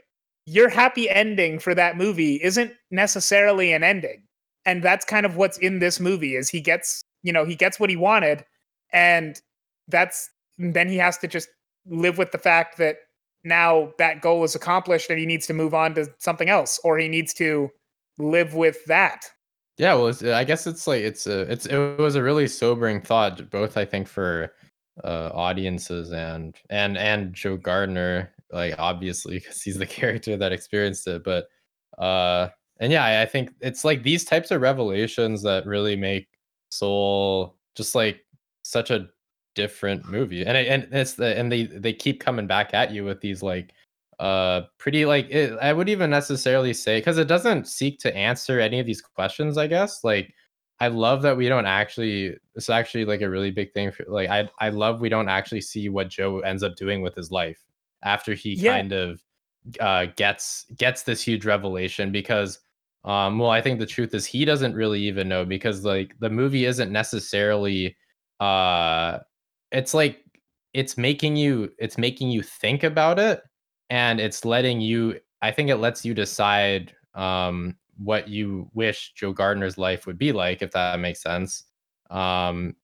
[0.46, 4.22] your happy ending for that movie isn't necessarily an ending.
[4.66, 7.78] And that's kind of what's in this movie is he gets you know he gets
[7.78, 8.44] what he wanted
[8.92, 9.40] and
[9.88, 11.48] that's then he has to just
[11.86, 12.96] live with the fact that
[13.44, 16.98] now that goal is accomplished and he needs to move on to something else or
[16.98, 17.70] he needs to
[18.18, 19.26] live with that
[19.76, 23.50] yeah, well, I guess it's like it's a it's it was a really sobering thought,
[23.50, 24.52] both I think for
[25.02, 31.06] uh, audiences and and and Joe Gardner, like obviously because he's the character that experienced
[31.08, 31.46] it, but
[31.98, 32.48] uh,
[32.80, 36.28] and yeah, I, think it's like these types of revelations that really make
[36.70, 38.20] Soul just like
[38.62, 39.08] such a
[39.54, 43.20] different movie, and and it's the and they they keep coming back at you with
[43.20, 43.72] these like
[44.20, 48.60] uh pretty like it, i would even necessarily say because it doesn't seek to answer
[48.60, 50.32] any of these questions i guess like
[50.80, 54.28] i love that we don't actually it's actually like a really big thing for like
[54.28, 57.64] i i love we don't actually see what joe ends up doing with his life
[58.02, 58.72] after he yeah.
[58.76, 59.20] kind of
[59.80, 62.60] uh gets gets this huge revelation because
[63.04, 66.30] um well i think the truth is he doesn't really even know because like the
[66.30, 67.96] movie isn't necessarily
[68.40, 69.18] uh
[69.72, 70.24] it's like
[70.74, 73.42] it's making you it's making you think about it
[73.90, 79.32] and it's letting you i think it lets you decide um, what you wish joe
[79.32, 81.64] gardner's life would be like if that makes sense
[82.10, 82.74] um,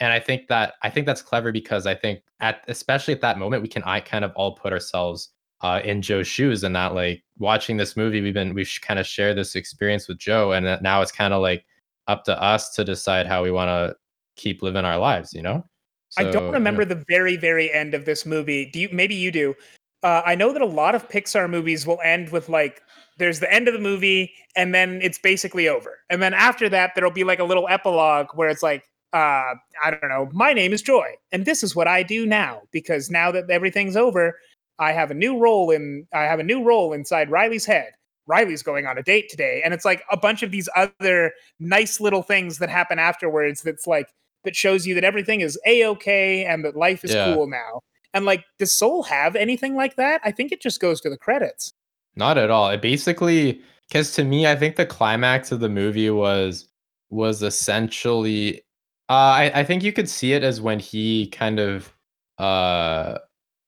[0.00, 3.38] and i think that i think that's clever because i think at especially at that
[3.38, 5.30] moment we can i kind of all put ourselves
[5.62, 9.06] uh, in joe's shoes and that like watching this movie we've been we've kind of
[9.06, 11.64] shared this experience with joe and now it's kind of like
[12.08, 13.94] up to us to decide how we want to
[14.36, 15.64] keep living our lives you know
[16.10, 16.88] so, I don't remember yeah.
[16.88, 18.66] the very, very end of this movie.
[18.66, 18.88] Do you?
[18.90, 19.54] Maybe you do
[20.02, 22.82] uh, I know that a lot of Pixar movies will end with like
[23.18, 25.98] there's the end of the movie and then it's basically over.
[26.08, 29.90] And then after that, there'll be like a little epilogue where it's like, uh, I
[29.90, 33.30] don't know, my name is Joy and this is what I do now because now
[33.32, 34.38] that everything's over,
[34.78, 37.92] I have a new role in I have a new role inside Riley's head.
[38.26, 39.60] Riley's going on a date today.
[39.64, 43.86] And it's like a bunch of these other nice little things that happen afterwards that's
[43.86, 44.08] like
[44.44, 47.34] that shows you that everything is a okay and that life is yeah.
[47.34, 47.82] cool now.
[48.14, 50.20] And like, does Soul have anything like that?
[50.24, 51.72] I think it just goes to the credits.
[52.16, 52.68] Not at all.
[52.70, 56.68] It basically, because to me, I think the climax of the movie was
[57.10, 58.62] was essentially.
[59.08, 61.92] Uh, I, I think you could see it as when he kind of
[62.38, 63.18] uh,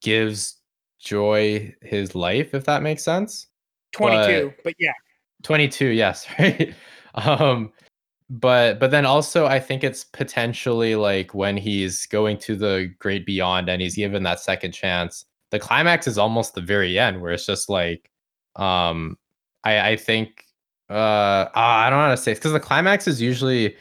[0.00, 0.56] gives
[1.00, 3.48] Joy his life, if that makes sense.
[3.92, 4.92] 22, but, but yeah.
[5.42, 6.74] 22, yes, right.
[7.14, 7.72] um,
[8.32, 13.26] but but then also I think it's potentially like when he's going to the great
[13.26, 15.26] beyond and he's given that second chance.
[15.50, 18.10] The climax is almost the very end where it's just like
[18.56, 19.18] um
[19.64, 20.46] I I think
[20.88, 23.76] uh I don't know how to say because the climax is usually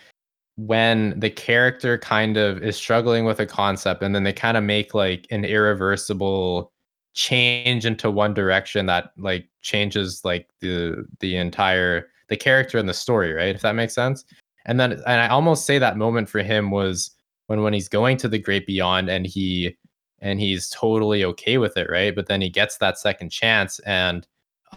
[0.57, 4.65] when the character kind of is struggling with a concept and then they kind of
[4.65, 6.73] make like an irreversible
[7.13, 12.93] change into one direction that like changes like the the entire the character and the
[12.93, 14.25] story right if that makes sense
[14.65, 17.11] and then and i almost say that moment for him was
[17.47, 19.75] when when he's going to the great beyond and he
[20.19, 24.27] and he's totally okay with it right but then he gets that second chance and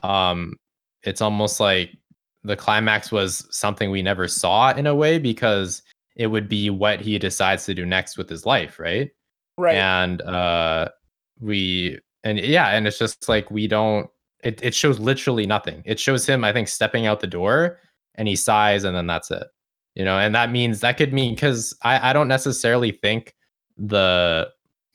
[0.02, 0.54] um
[1.02, 1.90] it's almost like
[2.44, 5.82] the climax was something we never saw in a way because
[6.16, 9.10] it would be what he decides to do next with his life, right?
[9.58, 9.76] Right.
[9.76, 10.88] And uh
[11.40, 14.08] we and yeah, and it's just like we don't
[14.42, 15.82] it, it shows literally nothing.
[15.86, 17.80] It shows him, I think, stepping out the door
[18.14, 19.46] and he sighs and then that's it.
[19.94, 23.34] You know, and that means that could mean because I, I don't necessarily think
[23.76, 24.50] the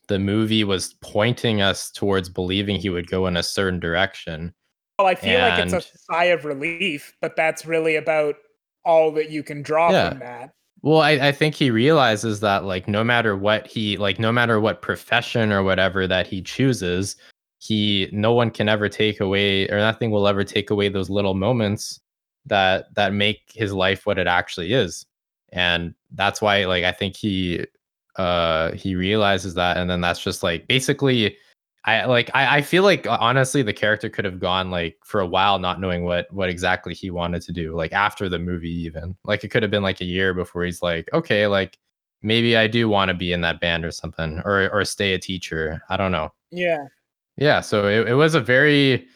[0.08, 4.54] the movie was pointing us towards believing he would go in a certain direction
[5.00, 8.36] well, I feel like it's a sigh of relief, but that's really about
[8.84, 10.10] all that you can draw yeah.
[10.10, 10.52] from that.
[10.82, 14.60] Well, I, I think he realizes that like no matter what he like no matter
[14.60, 17.16] what profession or whatever that he chooses,
[17.60, 21.34] he no one can ever take away or nothing will ever take away those little
[21.34, 22.02] moments
[22.45, 25.06] that that make his life what it actually is.
[25.52, 27.65] And that's why like I think he
[28.15, 31.38] uh he realizes that and then that's just like basically
[31.86, 35.28] I like I, I feel like honestly the character could have gone like for a
[35.28, 39.15] while not knowing what what exactly he wanted to do like after the movie even.
[39.23, 41.78] Like it could have been like a year before he's like okay like
[42.21, 45.19] maybe I do want to be in that band or something or or stay a
[45.19, 45.82] teacher.
[45.89, 46.34] I don't know.
[46.52, 46.86] Yeah.
[47.38, 49.08] Yeah so it, it was a very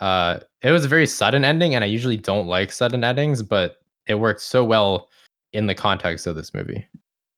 [0.00, 3.80] uh it was a very sudden ending and I usually don't like sudden endings but
[4.06, 5.08] it worked so well
[5.52, 6.86] in the context of this movie.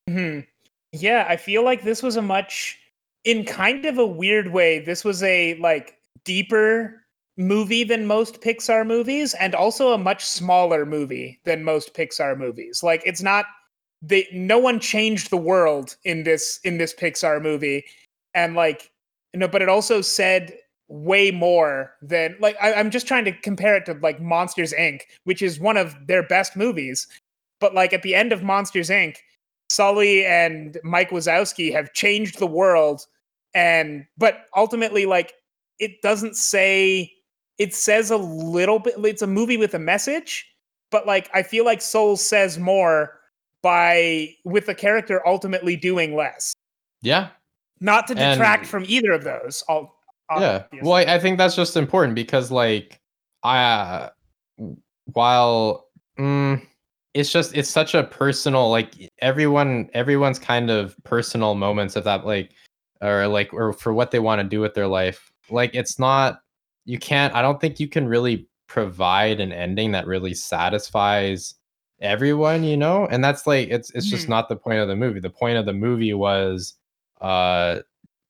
[0.09, 0.41] Hmm
[0.93, 2.79] yeah I feel like this was a much
[3.25, 7.05] in kind of a weird way, this was a like deeper
[7.37, 12.83] movie than most Pixar movies and also a much smaller movie than most Pixar movies.
[12.83, 13.47] Like it's not
[14.03, 17.85] they no one changed the world in this in this Pixar movie.
[18.35, 18.91] And like
[19.35, 20.57] know but it also said
[20.91, 25.03] way more than like I, I'm just trying to compare it to like Monsters Inc.,
[25.25, 27.07] which is one of their best movies.
[27.61, 29.17] But like at the end of Monsters Inc.,
[29.71, 33.07] Sully and Mike Wazowski have changed the world
[33.55, 35.35] and but ultimately like
[35.79, 37.13] it doesn't say
[37.59, 40.47] it says a little bit it's a movie with a message
[40.91, 43.21] but like I feel like Soul says more
[43.63, 46.55] by with the character ultimately doing less.
[47.03, 47.29] Yeah.
[47.81, 49.65] Not to detract and, from either of those.
[49.69, 49.95] I'll,
[50.39, 50.65] yeah.
[50.83, 53.01] Well, I, think that's just important because like
[53.43, 54.11] I uh,
[55.07, 55.87] while
[56.19, 56.61] mm,
[57.15, 62.25] it's just it's such a personal like everyone everyone's kind of personal moments of that
[62.25, 62.53] like
[63.01, 66.41] or like or for what they want to do with their life like it's not
[66.85, 71.55] you can't i don't think you can really provide an ending that really satisfies
[72.01, 74.33] everyone you know and that's like it's it's just mm-hmm.
[74.33, 76.75] not the point of the movie the point of the movie was
[77.21, 77.81] uh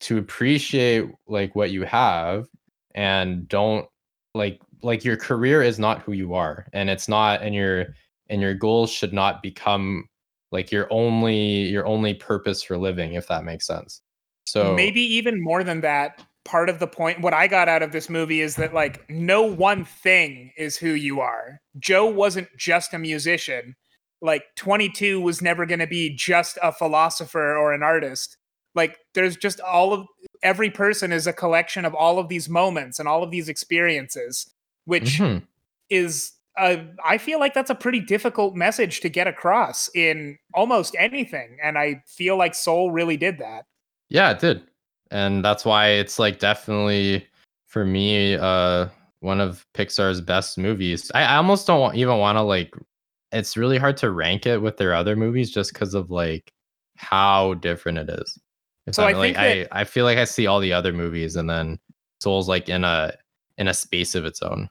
[0.01, 2.47] to appreciate like what you have
[2.95, 3.87] and don't
[4.35, 7.87] like like your career is not who you are and it's not and your
[8.29, 10.09] and your goals should not become
[10.53, 14.03] like your only your only purpose for living if that makes sense.
[14.47, 17.93] So maybe even more than that part of the point what i got out of
[17.93, 21.61] this movie is that like no one thing is who you are.
[21.79, 23.77] Joe wasn't just a musician.
[24.23, 28.37] Like 22 was never going to be just a philosopher or an artist
[28.75, 30.07] like there's just all of
[30.43, 34.51] every person is a collection of all of these moments and all of these experiences
[34.85, 35.45] which mm-hmm.
[35.89, 40.97] is uh, I feel like that's a pretty difficult message to get across in almost
[40.99, 43.65] anything and i feel like soul really did that
[44.11, 44.63] yeah, it did.
[45.11, 47.27] And that's why it's like definitely
[47.69, 48.89] for me uh
[49.21, 51.11] one of Pixar's best movies.
[51.15, 52.75] I, I almost don't even want to like
[53.33, 56.53] it's really hard to rank it with their other movies just because of like
[56.97, 58.39] how different it is.
[58.93, 61.49] So I, like, that, I I feel like I see all the other movies and
[61.49, 61.79] then
[62.21, 63.13] Soul's like in a
[63.59, 64.69] in a space of its own.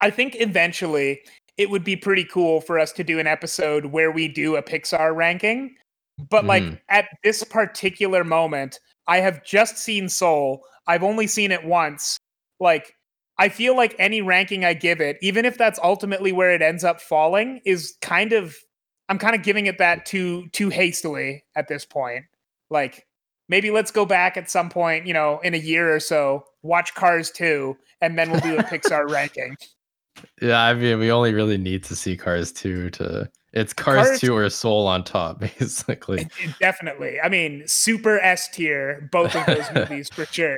[0.00, 1.20] I think eventually
[1.56, 4.62] it would be pretty cool for us to do an episode where we do a
[4.62, 5.76] Pixar ranking
[6.18, 6.78] but like mm.
[6.88, 10.62] at this particular moment, I have just seen Soul.
[10.86, 12.18] I've only seen it once.
[12.60, 12.94] Like
[13.38, 16.84] I feel like any ranking I give it, even if that's ultimately where it ends
[16.84, 18.56] up falling, is kind of
[19.08, 22.24] I'm kind of giving it that too too hastily at this point.
[22.70, 23.06] Like
[23.48, 26.94] maybe let's go back at some point, you know, in a year or so, watch
[26.94, 29.56] Cars 2, and then we'll do a Pixar ranking.
[30.40, 34.20] Yeah, I mean, we only really need to see Cars 2 to It's Cars, Cars-
[34.20, 36.22] 2 or Soul on top, basically.
[36.22, 37.20] It- it definitely.
[37.20, 40.56] I mean, super S tier, both of those movies for sure.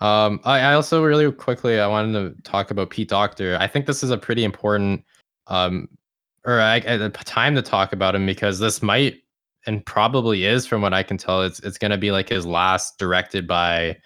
[0.00, 3.56] Um, I, I also really quickly I wanted to talk about Pete Docter.
[3.58, 5.04] I think this is a pretty important
[5.46, 5.88] um
[6.44, 9.16] or I, a time to talk about him because this might
[9.66, 12.98] and probably is from what I can tell it's it's gonna be like his last
[12.98, 13.96] directed by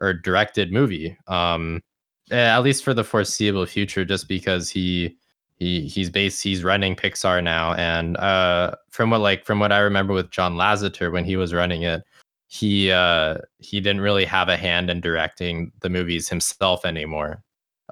[0.00, 1.16] or directed movie.
[1.28, 1.82] Um
[2.30, 5.16] eh, at least for the foreseeable future, just because he
[5.56, 9.78] he he's based he's running Pixar now and uh from what like from what I
[9.80, 12.02] remember with John Lasseter when he was running it
[12.50, 17.44] he uh he didn't really have a hand in directing the movies himself anymore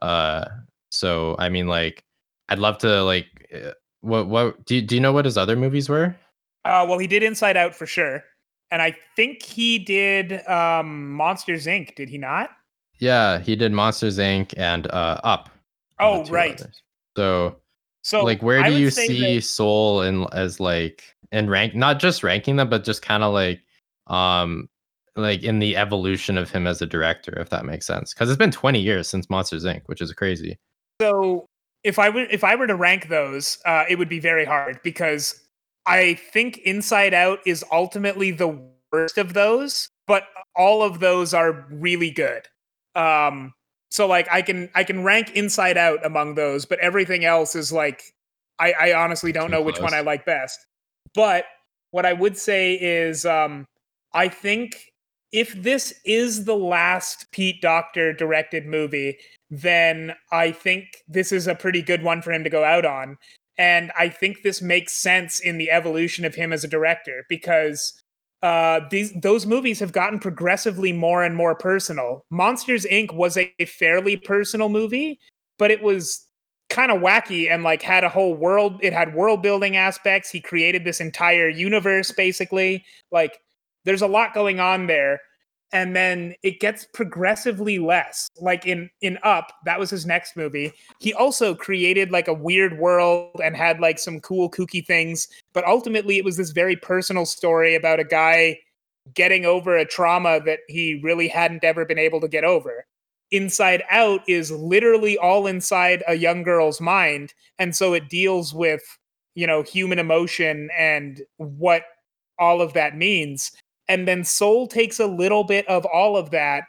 [0.02, 0.44] uh
[0.90, 2.04] so i mean like
[2.48, 5.54] i'd love to like uh, what what do you, do you know what his other
[5.54, 6.14] movies were
[6.68, 8.22] Uh, well, he did Inside Out for sure,
[8.70, 11.94] and I think he did um, Monsters Inc.
[11.94, 12.50] Did he not?
[13.00, 15.50] yeah he did monsters inc and uh up
[16.00, 16.60] Oh, right.
[16.60, 16.82] others.
[17.16, 17.56] so
[18.02, 22.00] So, like where I do you see that- soul in as like in rank not
[22.00, 23.60] just ranking them but just kind of like
[24.08, 24.68] um
[25.14, 28.36] like in the evolution of him as a director if that makes sense because it's
[28.36, 30.58] been 20 years since monsters inc which is crazy
[31.00, 31.46] So
[31.84, 34.80] if I were if I were to rank those, uh, it would be very hard
[34.82, 35.40] because
[35.88, 38.60] I think Inside Out is ultimately the
[38.92, 40.24] worst of those, but
[40.54, 42.46] all of those are really good.
[42.94, 43.54] Um,
[43.90, 47.72] so like I can I can rank Inside Out among those, but everything else is
[47.72, 48.02] like
[48.58, 49.94] I, I honestly don't Too know which one.
[49.94, 50.58] I like best.
[51.14, 51.46] But
[51.90, 53.66] what I would say is um,
[54.12, 54.92] I think
[55.32, 59.16] if this is the last Pete Docter directed movie,
[59.50, 63.16] then I think this is a pretty good one for him to go out on.
[63.58, 68.00] And I think this makes sense in the evolution of him as a director because
[68.42, 72.24] uh, these those movies have gotten progressively more and more personal.
[72.30, 73.12] Monsters Inc.
[73.12, 75.18] was a fairly personal movie,
[75.58, 76.24] but it was
[76.70, 78.78] kind of wacky and like had a whole world.
[78.80, 80.30] It had world building aspects.
[80.30, 82.84] He created this entire universe basically.
[83.10, 83.40] Like
[83.84, 85.20] there's a lot going on there
[85.72, 88.28] and then it gets progressively less.
[88.40, 90.72] Like in in up that was his next movie.
[91.00, 95.66] He also created like a weird world and had like some cool kooky things but
[95.66, 98.58] ultimately it was this very personal story about a guy
[99.14, 102.86] getting over a trauma that he really hadn't ever been able to get over.
[103.30, 108.82] Inside out is literally all inside a young girl's mind and so it deals with
[109.34, 111.82] you know human emotion and what
[112.38, 113.52] all of that means
[113.88, 116.64] and then soul takes a little bit of all of that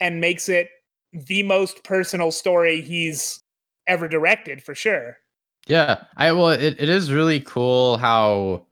[0.00, 0.68] and makes it
[1.12, 3.40] the most personal story he's
[3.86, 5.18] ever directed for sure
[5.66, 8.66] Yeah, I well, it, it is really cool how,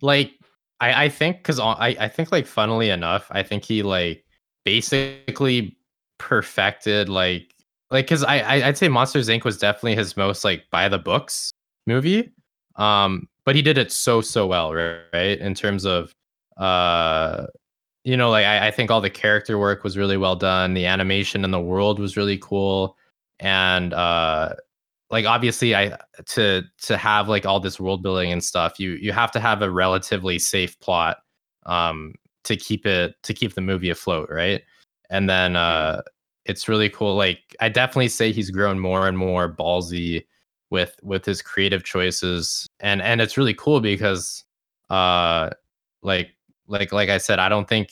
[0.00, 0.32] like,
[0.80, 4.24] I I think because I I think like funnily enough, I think he like
[4.64, 5.76] basically
[6.18, 7.54] perfected like
[7.90, 10.98] like because I, I I'd say Monsters Inc was definitely his most like by the
[10.98, 11.50] books
[11.86, 12.32] movie,
[12.76, 15.02] um, but he did it so so well, right?
[15.12, 15.38] right?
[15.38, 16.12] In terms of
[16.58, 17.46] uh
[18.04, 20.74] you know like I, I think all the character work was really well done.
[20.74, 22.96] The animation in the world was really cool.
[23.40, 24.54] And uh
[25.10, 25.96] like obviously i
[26.26, 29.62] to to have like all this world building and stuff you you have to have
[29.62, 31.18] a relatively safe plot
[31.66, 34.62] um to keep it to keep the movie afloat right?
[35.10, 36.02] And then uh
[36.44, 37.14] it's really cool.
[37.16, 40.26] Like i definitely say he's grown more and more ballsy
[40.70, 42.66] with with his creative choices.
[42.80, 44.44] And and it's really cool because
[44.90, 45.50] uh
[46.02, 46.30] like
[46.68, 47.90] like like i said i don't think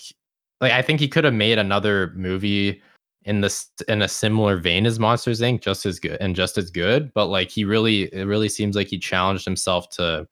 [0.61, 2.81] like i think he could have made another movie
[3.25, 5.61] in this in a similar vein as monsters inc.
[5.61, 8.87] just as good and just as good but like he really it really seems like
[8.87, 10.27] he challenged himself to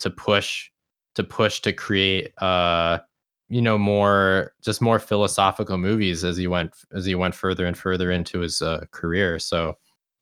[0.00, 0.70] to push
[1.14, 2.98] to push to create uh
[3.48, 7.76] you know more just more philosophical movies as he went as he went further and
[7.76, 9.76] further into his uh, career so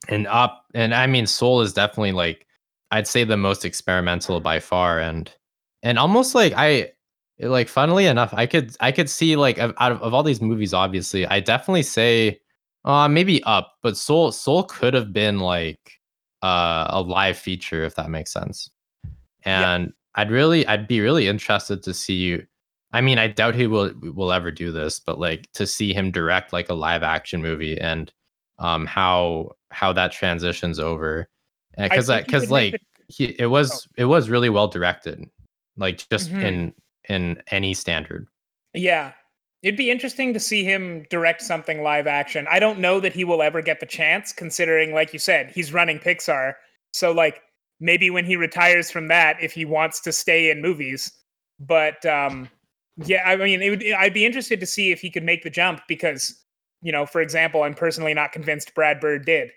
[0.08, 2.46] and up and i mean soul is definitely like
[2.92, 5.32] i'd say the most experimental by far and
[5.82, 6.90] and almost like i
[7.40, 10.40] like funnily enough i could i could see like of- out of, of all these
[10.40, 12.38] movies obviously i definitely say
[12.84, 16.00] uh maybe up but soul soul could have been like
[16.42, 18.70] uh a live feature if that makes sense.
[19.44, 22.46] And i'd really i'd be really interested to see you
[22.92, 26.10] i mean i doubt he will will ever do this but like to see him
[26.10, 28.12] direct like a live action movie and
[28.58, 31.28] um how how that transitions over.
[31.76, 32.78] Because because like the-
[33.08, 35.22] he it was it was really well directed
[35.76, 36.42] like just Mhm.
[36.42, 36.72] in
[37.08, 38.26] in any standard
[38.74, 39.12] Yeah.
[39.62, 42.46] It'd be interesting to see him direct something live action.
[42.48, 45.72] I don't know that he will ever get the chance, considering, like you said, he's
[45.72, 46.54] running Pixar.
[46.92, 47.42] So, like,
[47.80, 51.10] maybe when he retires from that, if he wants to stay in movies.
[51.58, 52.48] But um,
[52.98, 55.50] yeah, I mean, it would, I'd be interested to see if he could make the
[55.50, 56.44] jump because,
[56.82, 59.50] you know, for example, I'm personally not convinced Brad Bird did.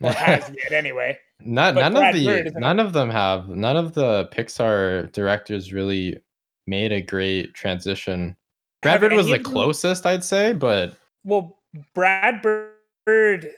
[0.00, 1.18] or has yet anyway.
[1.40, 2.14] Not, But none Brad
[2.46, 6.18] of the none of them have none of the Pixar directors really
[6.66, 8.36] made a great transition.
[8.82, 11.58] Brad Have Bird was the closest, I'd say, but Well,
[11.94, 13.50] Brad Bird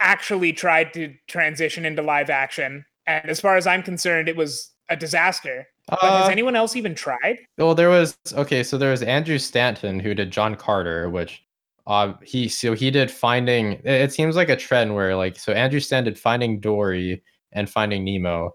[0.00, 4.70] actually tried to transition into live action, and as far as I'm concerned, it was
[4.88, 5.66] a disaster.
[5.88, 7.38] But has uh, anyone else even tried?
[7.58, 8.62] well, there was okay.
[8.62, 11.42] So there was Andrew Stanton who did John Carter, which
[11.86, 13.72] uh he so he did Finding.
[13.72, 17.68] It, it seems like a trend where like so Andrew Stanton did Finding Dory and
[17.68, 18.52] Finding Nemo.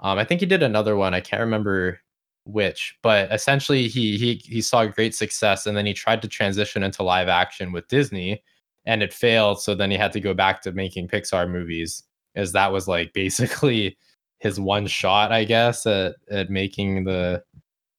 [0.00, 1.12] Um, I think he did another one.
[1.12, 2.00] I can't remember
[2.44, 6.82] which, but essentially he he he saw great success, and then he tried to transition
[6.82, 8.42] into live action with Disney,
[8.84, 9.60] and it failed.
[9.60, 12.02] So then he had to go back to making Pixar movies,
[12.34, 13.96] as that was like basically
[14.38, 17.42] his one shot, I guess, at at making the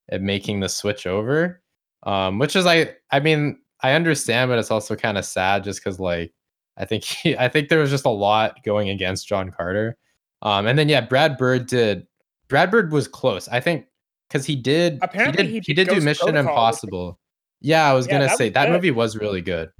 [0.09, 1.61] at making the switch over.
[2.03, 5.83] Um, which is I I mean I understand, but it's also kind of sad just
[5.83, 6.33] because like
[6.77, 9.97] I think he, I think there was just a lot going against John Carter.
[10.41, 12.07] Um, and then yeah, Brad Bird did.
[12.47, 13.47] Brad Bird was close.
[13.47, 13.85] I think
[14.31, 14.99] because he did.
[15.01, 15.65] Apparently he he did.
[15.65, 17.19] He did did do Mission Protocol, Impossible.
[17.59, 18.73] Yeah, I was Yeah, gonna that say was that good.
[18.73, 19.71] movie was really good,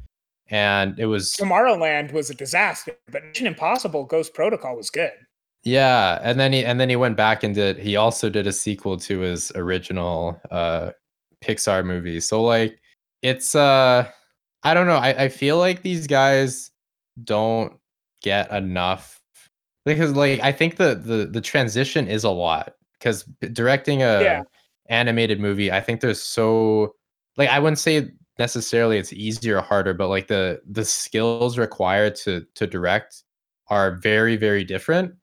[0.49, 5.12] and it was Tomorrowland was a disaster, but Mission Impossible Ghost Protocol was good.
[5.64, 8.52] Yeah, and then he and then he went back and did he also did a
[8.52, 10.91] sequel to his original uh
[11.41, 12.20] Pixar movie.
[12.20, 12.80] So like
[13.22, 14.10] it's uh
[14.64, 14.97] I don't know.
[14.97, 16.72] I, I feel like these guys
[17.24, 17.74] don't
[18.22, 19.20] get enough
[19.86, 23.24] because like I think the the the transition is a lot because
[23.54, 24.43] directing a Yeah.
[24.89, 26.95] animated movie, I think there's so
[27.38, 32.16] like I wouldn't say necessarily it's easier or harder, but like the the skills required
[32.18, 33.24] to to direct
[33.70, 35.14] are very very different.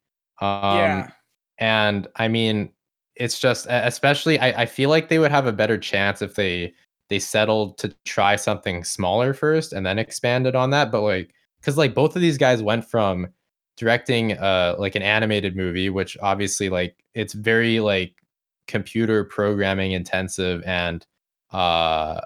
[0.41, 1.11] Um, Yeah.
[1.59, 2.73] and I mean,
[3.17, 6.75] it's just especially I, I feel like they would have a better chance if they
[7.09, 10.93] they settled to try something smaller first and then expanded on that.
[10.93, 13.29] But like, because like both of these guys went from
[13.79, 18.15] directing uh like an animated movie, which obviously like it's very like
[18.67, 21.07] computer programming intensive and
[21.53, 22.21] uh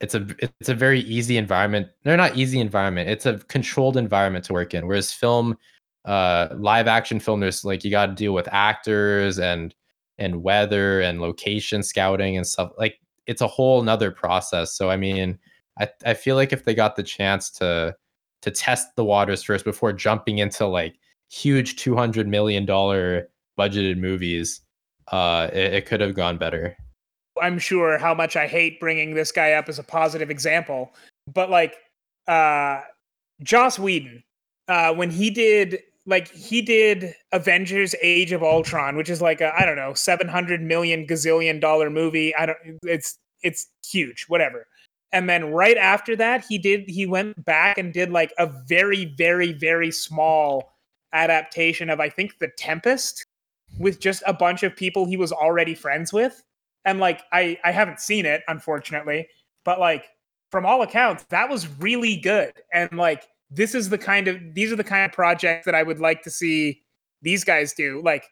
[0.00, 0.26] it's a
[0.60, 1.88] it's a very easy environment.
[2.02, 3.08] They're not easy environment.
[3.08, 4.86] It's a controlled environment to work in.
[4.86, 5.56] Whereas film,
[6.04, 9.74] uh, live action film, there's like you got to deal with actors and
[10.18, 12.72] and weather and location scouting and stuff.
[12.78, 14.76] Like it's a whole nother process.
[14.76, 15.38] So I mean,
[15.78, 17.96] I I feel like if they got the chance to
[18.44, 20.94] to test the waters first before jumping into like
[21.30, 23.28] huge two hundred million dollar
[23.58, 24.60] budgeted movies,
[25.08, 26.76] uh, it, it could have gone better.
[27.40, 30.94] I'm sure how much I hate bringing this guy up as a positive example,
[31.32, 31.74] but like
[32.28, 32.82] uh
[33.42, 34.22] Joss Whedon,
[34.68, 39.58] uh when he did like he did Avengers Age of Ultron, which is like a
[39.58, 42.36] I don't know, 700 million gazillion dollar movie.
[42.36, 44.66] I don't it's it's huge, whatever.
[45.14, 49.04] And then right after that, he did he went back and did like a very
[49.16, 50.74] very very small
[51.12, 53.24] adaptation of I think The Tempest
[53.78, 56.42] with just a bunch of people he was already friends with
[56.84, 59.28] and like I I haven't seen it unfortunately,
[59.64, 60.06] but like
[60.50, 62.52] from all accounts that was really good.
[62.72, 65.84] And like this is the kind of these are the kind of projects that I
[65.84, 66.82] would like to see
[67.22, 68.02] these guys do.
[68.04, 68.24] Like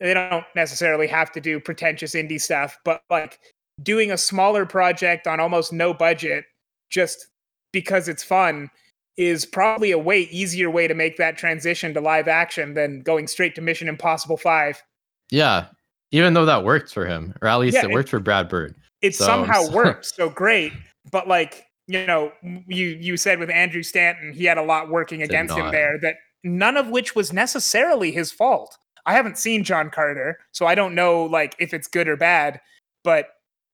[0.00, 3.38] they don't necessarily have to do pretentious indie stuff, but like
[3.82, 6.44] doing a smaller project on almost no budget
[6.90, 7.26] just
[7.72, 8.68] because it's fun
[9.16, 13.26] is probably a way easier way to make that transition to live action than going
[13.26, 14.82] straight to Mission Impossible 5.
[15.30, 15.66] Yeah,
[16.10, 18.48] even though that worked for him, or at least Yeah, it it- worked for Brad
[18.48, 18.74] Bird.
[19.02, 20.72] it So- somehow so- worked so great
[21.10, 25.20] but like you know you you said with andrew stanton he had a lot working
[25.20, 28.76] Did against him there that none of which was necessarily his fault
[29.06, 32.60] i haven't seen john carter so i don't know like if it's good or bad
[33.02, 33.28] but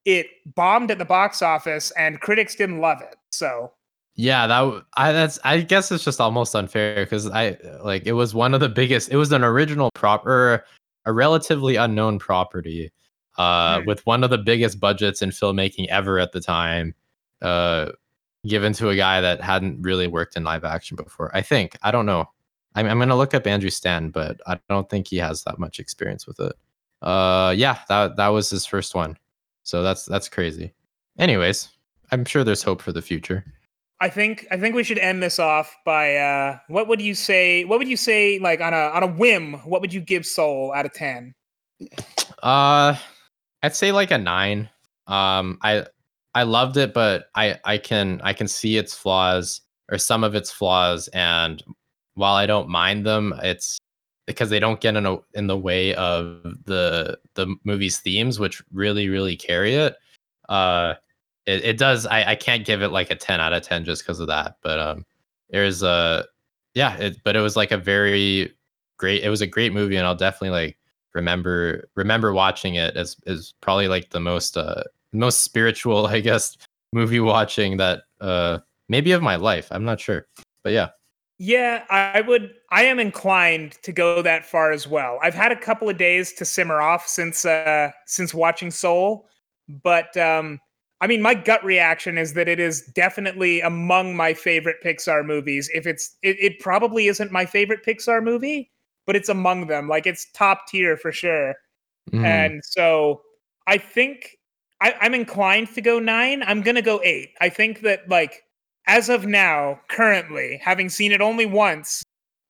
[0.07, 3.71] it bombed at the box office and critics didn't love it so
[4.15, 8.35] Yeah, that I that's I guess it's just almost unfair because I like it was
[8.35, 9.11] one of the biggest.
[9.11, 10.65] It was an original prop or
[11.05, 12.91] a relatively unknown property,
[13.37, 13.87] uh, Hmm.
[13.87, 16.95] with one of the biggest budgets in filmmaking ever at the time,
[17.43, 17.93] uh,
[18.47, 21.31] given to a guy that hadn't really worked in live action before.
[21.37, 22.25] I think I don't know.
[22.75, 25.79] I'm I'm gonna look up Andrew Stanton, but I don't think he has that much
[25.79, 26.55] experience with it.
[27.03, 29.19] Uh, yeah, that that was his first one,
[29.67, 30.73] so that's that's crazy.
[31.19, 31.69] Anyways,
[32.13, 33.45] I'm sure there's hope for the future.
[34.01, 37.65] i think i think we should end this off by uh what would you say
[37.65, 40.71] what would you say like on a on a whim what would you give soul
[40.77, 41.35] out of 10
[42.43, 42.95] Uh,
[43.63, 44.69] I'd say like a nine.
[45.07, 45.87] Um, I
[46.35, 50.35] I loved it, but I I can I can see its flaws or some of
[50.35, 51.63] its flaws, and
[52.15, 53.79] while I don't mind them, it's
[54.27, 58.63] because they don't get in a, in the way of the the movie's themes, which
[58.73, 59.97] really really carry it.
[60.49, 60.95] Uh,
[61.47, 62.07] it, it does.
[62.07, 64.57] I I can't give it like a ten out of ten just because of that.
[64.63, 65.07] But um,
[65.51, 66.27] there's a
[66.75, 68.53] yeah, it, but it was like a very
[68.99, 69.23] great.
[69.23, 70.79] It was a great movie, and I'll definitely like
[71.15, 76.57] remember remember watching it as is probably like the most uh most spiritual, I guess,
[76.93, 78.59] movie watching that uh
[78.89, 79.69] maybe of my life.
[79.71, 80.27] I'm not sure,
[80.63, 80.89] but yeah.
[81.39, 82.55] Yeah, I would.
[82.71, 85.19] I am inclined to go that far as well.
[85.23, 89.29] I've had a couple of days to simmer off since uh since watching Soul,
[89.83, 90.61] but um
[91.03, 95.69] I mean, my gut reaction is that it is definitely among my favorite Pixar movies.
[95.75, 98.71] If it's, it, it probably isn't my favorite Pixar movie,
[99.07, 99.89] but it's among them.
[99.91, 101.55] Like it's top tier for sure.
[102.13, 102.25] Mm.
[102.25, 103.21] And so
[103.67, 104.39] I think
[104.81, 106.43] I, I'm inclined to go nine.
[106.47, 107.31] I'm gonna go eight.
[107.43, 108.43] I think that like
[108.87, 112.03] as of now, currently, having seen it only once,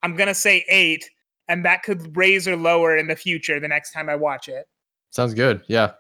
[0.03, 1.09] I'm gonna say eight,
[1.49, 4.67] and that could raise or lower in the future the next time I watch it.
[5.11, 5.63] Sounds good.
[5.67, 5.93] Yeah.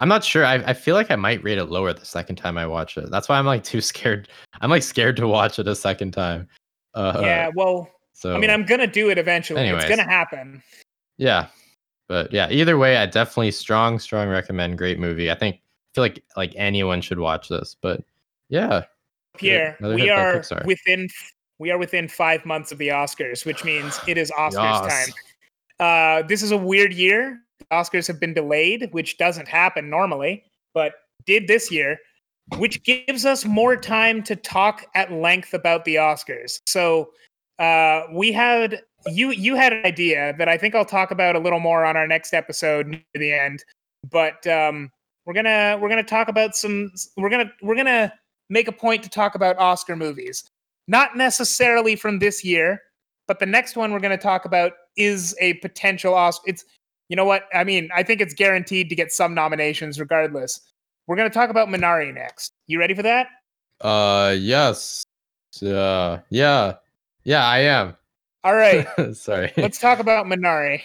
[0.00, 0.46] I'm not sure.
[0.46, 3.10] I, I feel like I might rate it lower the second time I watch it.
[3.10, 4.28] That's why I'm like too scared.
[4.60, 6.48] I'm like scared to watch it a second time.
[6.94, 9.60] Uh, yeah, well, so I mean, I'm gonna do it eventually.
[9.60, 10.62] Anyways, it's gonna happen.
[11.18, 11.46] Yeah,
[12.08, 14.78] but yeah, either way, I definitely strong, strong recommend.
[14.78, 15.30] Great movie.
[15.30, 15.60] I think I
[15.94, 17.76] feel like like anyone should watch this.
[17.80, 18.02] But
[18.48, 18.84] yeah,
[19.36, 21.08] Pierre, we are within
[21.58, 25.06] we are within five months of the Oscars, which means it is Oscars yes.
[25.06, 25.14] time.
[25.78, 30.92] Uh, this is a weird year Oscars have been delayed, which doesn't happen normally, but
[31.26, 31.98] did this year,
[32.56, 36.58] which gives us more time to talk at length about the Oscars.
[36.66, 37.10] So
[37.58, 41.38] uh, we had you you had an idea that I think I'll talk about a
[41.38, 43.64] little more on our next episode near the end.
[44.10, 44.90] But um,
[45.26, 48.12] we're gonna we're gonna talk about some we're gonna we're gonna
[48.50, 50.44] make a point to talk about Oscar movies,
[50.86, 52.82] not necessarily from this year,
[53.26, 56.50] but the next one we're gonna talk about is a potential Oscar.
[56.50, 56.64] It's
[57.10, 57.44] you know what?
[57.52, 60.60] I mean, I think it's guaranteed to get some nominations regardless.
[61.08, 62.52] We're going to talk about Minari next.
[62.68, 63.26] You ready for that?
[63.80, 65.04] Uh, yes.
[65.60, 66.74] Uh, yeah.
[67.24, 67.96] Yeah, I am.
[68.44, 68.86] All right.
[69.12, 69.52] Sorry.
[69.56, 70.82] Let's talk about Minari.